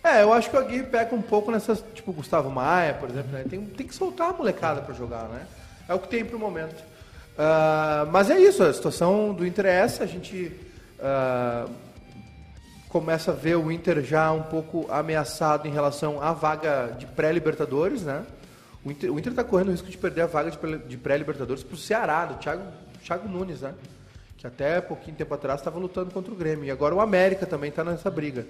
[0.08, 3.32] É, eu acho que o Aguirre peca um pouco nessas, tipo Gustavo Maia, por exemplo,
[3.32, 3.44] né?
[3.50, 5.46] tem, tem que soltar a molecada para jogar, né?
[5.88, 6.80] É o que tem pro momento.
[6.80, 10.52] Uh, mas é isso, a situação do Inter é essa, a gente
[11.00, 11.70] uh,
[12.90, 18.04] começa a ver o Inter já um pouco ameaçado em relação à vaga de pré-libertadores,
[18.04, 18.24] né?
[18.86, 20.52] O Inter está correndo o risco de perder a vaga
[20.88, 22.64] de pré-libertadores para o Ceará, do Thiago,
[23.04, 23.74] Thiago Nunes, né?
[24.38, 26.64] que até pouquinho tempo atrás estava lutando contra o Grêmio.
[26.64, 28.46] E agora o América também está nessa briga.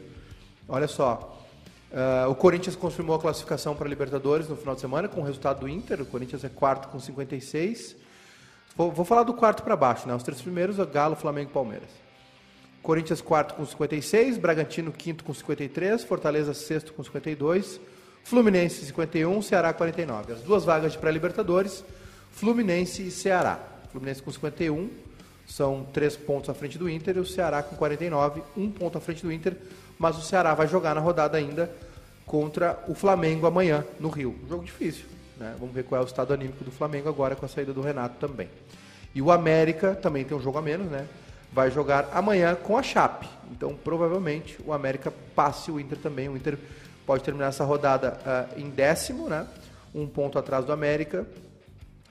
[0.68, 1.47] Olha só.
[1.92, 5.24] Uh, o Corinthians confirmou a classificação para a Libertadores no final de semana com o
[5.24, 6.02] resultado do Inter.
[6.02, 7.96] O Corinthians é quarto com 56.
[8.76, 10.14] Vou, vou falar do quarto para baixo, né?
[10.14, 11.90] Os três primeiros, Galo, Flamengo e Palmeiras.
[12.88, 17.82] Corinthians quarto com 56, Bragantino quinto com 53, Fortaleza sexto com 52,
[18.24, 20.34] Fluminense 51, Ceará 49.
[20.34, 21.84] As duas vagas de pré-libertadores,
[22.32, 23.60] Fluminense e Ceará.
[23.92, 24.90] Fluminense com 51,
[25.46, 29.02] são três pontos à frente do Inter e o Ceará com 49, um ponto à
[29.02, 29.58] frente do Inter,
[29.98, 31.72] mas o Ceará vai jogar na rodada ainda
[32.26, 34.36] contra o Flamengo amanhã no Rio.
[34.44, 35.06] Um jogo difícil,
[35.38, 35.56] né?
[35.60, 38.16] Vamos ver qual é o estado anímico do Flamengo agora com a saída do Renato
[38.20, 38.50] também.
[39.16, 41.08] E o América também tem um jogo a menos, né?
[41.52, 43.28] Vai jogar amanhã com a Chape.
[43.52, 46.28] Então, provavelmente, o América passe o Inter também.
[46.28, 46.58] O Inter
[47.06, 49.48] pode terminar essa rodada uh, em décimo, né?
[49.96, 51.26] Um ponto atrás do América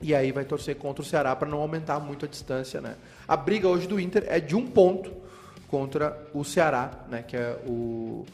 [0.00, 2.96] e aí vai torcer contra o Ceará para não aumentar muito a distância, né?
[3.26, 5.10] A briga hoje do Inter é de um ponto
[5.68, 7.24] contra o Ceará, né?
[7.26, 8.24] Que é o,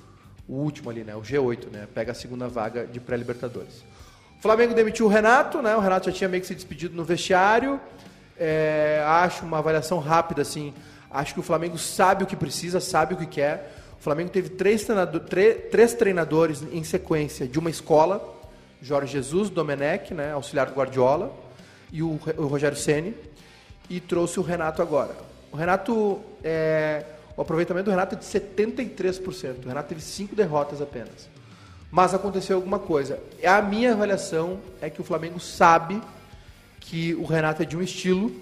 [0.48, 1.14] o último ali, né?
[1.14, 1.88] O G8, né?
[1.94, 3.84] Pega a segunda vaga de pré-libertadores.
[4.38, 5.76] O Flamengo demitiu o Renato, né?
[5.76, 7.80] O Renato já tinha meio que se despedido no vestiário.
[8.38, 10.74] É, acho uma avaliação rápida, assim.
[11.10, 13.72] Acho que o Flamengo sabe o que precisa, sabe o que quer.
[14.00, 14.86] O Flamengo teve três,
[15.70, 18.40] três treinadores em sequência de uma escola.
[18.80, 20.32] Jorge Jesus, Domenech, né?
[20.32, 21.32] Auxiliar do Guardiola
[21.92, 23.14] e o, o Rogério Ceni
[23.88, 25.14] e trouxe o Renato agora.
[25.52, 27.04] O Renato, é,
[27.36, 29.64] o aproveitamento do Renato é de 73%.
[29.64, 31.28] O Renato teve cinco derrotas apenas.
[31.90, 33.18] Mas aconteceu alguma coisa.
[33.44, 36.00] A minha avaliação é que o Flamengo sabe
[36.80, 38.34] que o Renato é de um estilo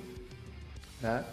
[1.01, 1.25] né,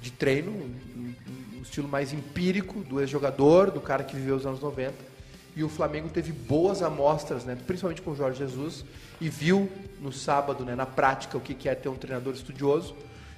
[0.00, 1.14] de treino, um,
[1.58, 5.16] um estilo mais empírico do ex-jogador, do cara que viveu os anos 90
[5.56, 8.84] e o Flamengo teve boas amostras, né, principalmente com o Jorge Jesus,
[9.18, 12.94] e viu no sábado, né, na prática, o que é ter um treinador estudioso,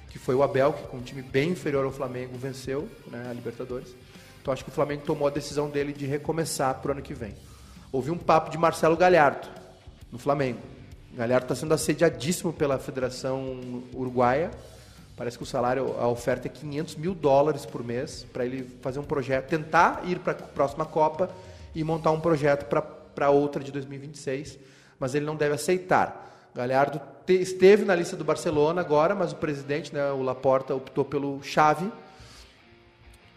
[0.09, 3.33] que foi o Abel, que com um time bem inferior ao Flamengo venceu né, a
[3.33, 3.95] Libertadores.
[4.41, 7.13] Então acho que o Flamengo tomou a decisão dele de recomeçar para o ano que
[7.13, 7.35] vem.
[7.91, 9.47] Houve um papo de Marcelo Galhardo
[10.11, 10.59] no Flamengo.
[11.13, 14.51] Galhardo está sendo assediadíssimo pela Federação Uruguaia.
[15.15, 18.99] Parece que o salário, a oferta é 500 mil dólares por mês para ele fazer
[18.99, 21.29] um projeto, tentar ir para a próxima Copa
[21.75, 22.65] e montar um projeto
[23.13, 24.57] para outra de 2026,
[24.97, 26.38] mas ele não deve aceitar.
[26.53, 31.05] Galhardo te, esteve na lista do Barcelona agora, mas o presidente, né, o Laporta, optou
[31.05, 31.91] pelo Xavi.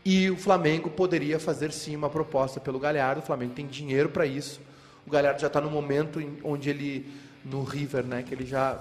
[0.05, 3.21] E o Flamengo poderia fazer sim uma proposta pelo Galhardo.
[3.21, 4.61] O Flamengo tem dinheiro para isso.
[5.07, 7.07] O Galhardo já está no momento em, onde ele
[7.45, 8.81] no River, né, que ele já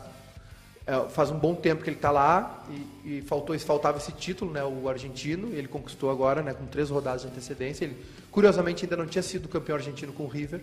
[0.86, 2.64] é, faz um bom tempo que ele está lá
[3.04, 6.90] e, e, faltou, faltava esse título, né, o argentino, ele conquistou agora, né, com três
[6.90, 7.86] rodadas de antecedência.
[7.86, 7.98] Ele,
[8.32, 10.62] curiosamente, ainda não tinha sido campeão argentino com o River,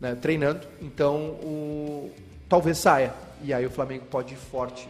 [0.00, 0.66] né, treinando.
[0.80, 2.12] Então, o,
[2.54, 3.12] talvez saia.
[3.42, 4.88] E aí o Flamengo pode ir forte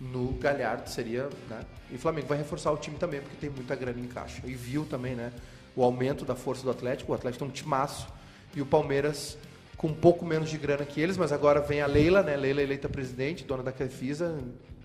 [0.00, 1.60] no Galhardo, seria, né?
[1.90, 4.40] E o Flamengo vai reforçar o time também, porque tem muita grana em caixa.
[4.44, 5.32] E viu também, né,
[5.74, 7.10] o aumento da força do Atlético.
[7.10, 8.06] O Atlético tem um timaço
[8.54, 9.36] e o Palmeiras
[9.76, 12.36] com um pouco menos de grana que eles, mas agora vem a Leila, né?
[12.36, 14.38] Leila eleita presidente, dona da Crefisa,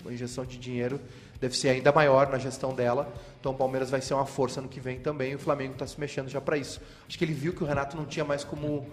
[0.04, 1.00] a injeção de dinheiro
[1.40, 3.14] deve ser ainda maior na gestão dela.
[3.40, 5.34] Então o Palmeiras vai ser uma força no que vem também.
[5.34, 6.82] E o Flamengo está se mexendo já para isso.
[7.08, 8.88] Acho que ele viu que o Renato não tinha mais como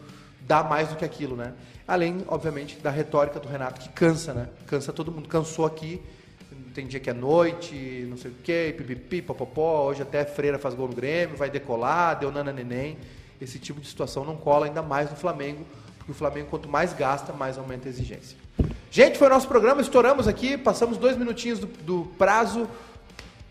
[0.46, 1.52] dar mais do que aquilo, né?
[1.86, 4.48] Além, obviamente, da retórica do Renato que cansa, né?
[4.66, 5.28] Cansa todo mundo.
[5.28, 6.00] Cansou aqui.
[6.74, 9.86] Tem dia que é noite, não sei o quê, pipipi, popopó.
[9.86, 12.98] Hoje até Freira faz gol no Grêmio, vai decolar, deu nana neném.
[13.40, 15.64] Esse tipo de situação não cola ainda mais no Flamengo
[16.04, 18.36] porque o Flamengo, quanto mais gasta, mais aumenta a exigência.
[18.90, 22.68] Gente, foi o nosso programa, estouramos aqui, passamos dois minutinhos do, do prazo.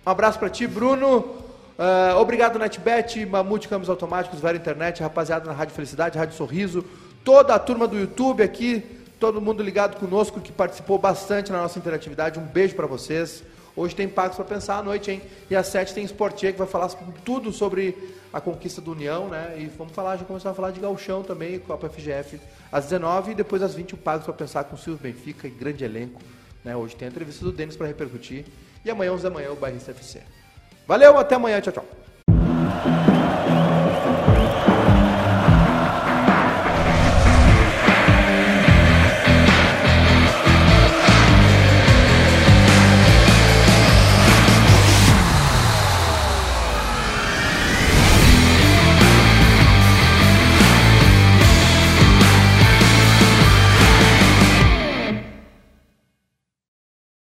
[0.05, 1.42] Um abraço para ti, Bruno.
[1.83, 6.85] Uh, obrigado, NetBet, Mamute Câmbios Automáticos, Vera Internet, rapaziada na Rádio Felicidade, Rádio Sorriso,
[7.25, 8.81] toda a turma do YouTube aqui,
[9.19, 12.39] todo mundo ligado conosco que participou bastante na nossa interatividade.
[12.39, 13.43] Um beijo para vocês.
[13.75, 15.21] Hoje tem Pagos para Pensar à noite, hein?
[15.49, 16.87] E às 7 tem Esportier, que vai falar
[17.25, 17.97] tudo sobre
[18.31, 19.55] a conquista do União, né?
[19.57, 22.39] E vamos falar, já começar a falar de Galchão também, Copa FGF
[22.71, 25.51] às 19 e depois às 20 o Pagos para Pensar com o Silvio Benfica e
[25.51, 26.21] grande elenco.
[26.63, 26.73] Né?
[26.77, 28.45] Hoje tem a entrevista do Denis para repercutir.
[28.85, 30.21] E amanhã, 11 da manhã, o Bairrista FC.
[30.87, 31.85] Valeu, até amanhã, tchau, tchau.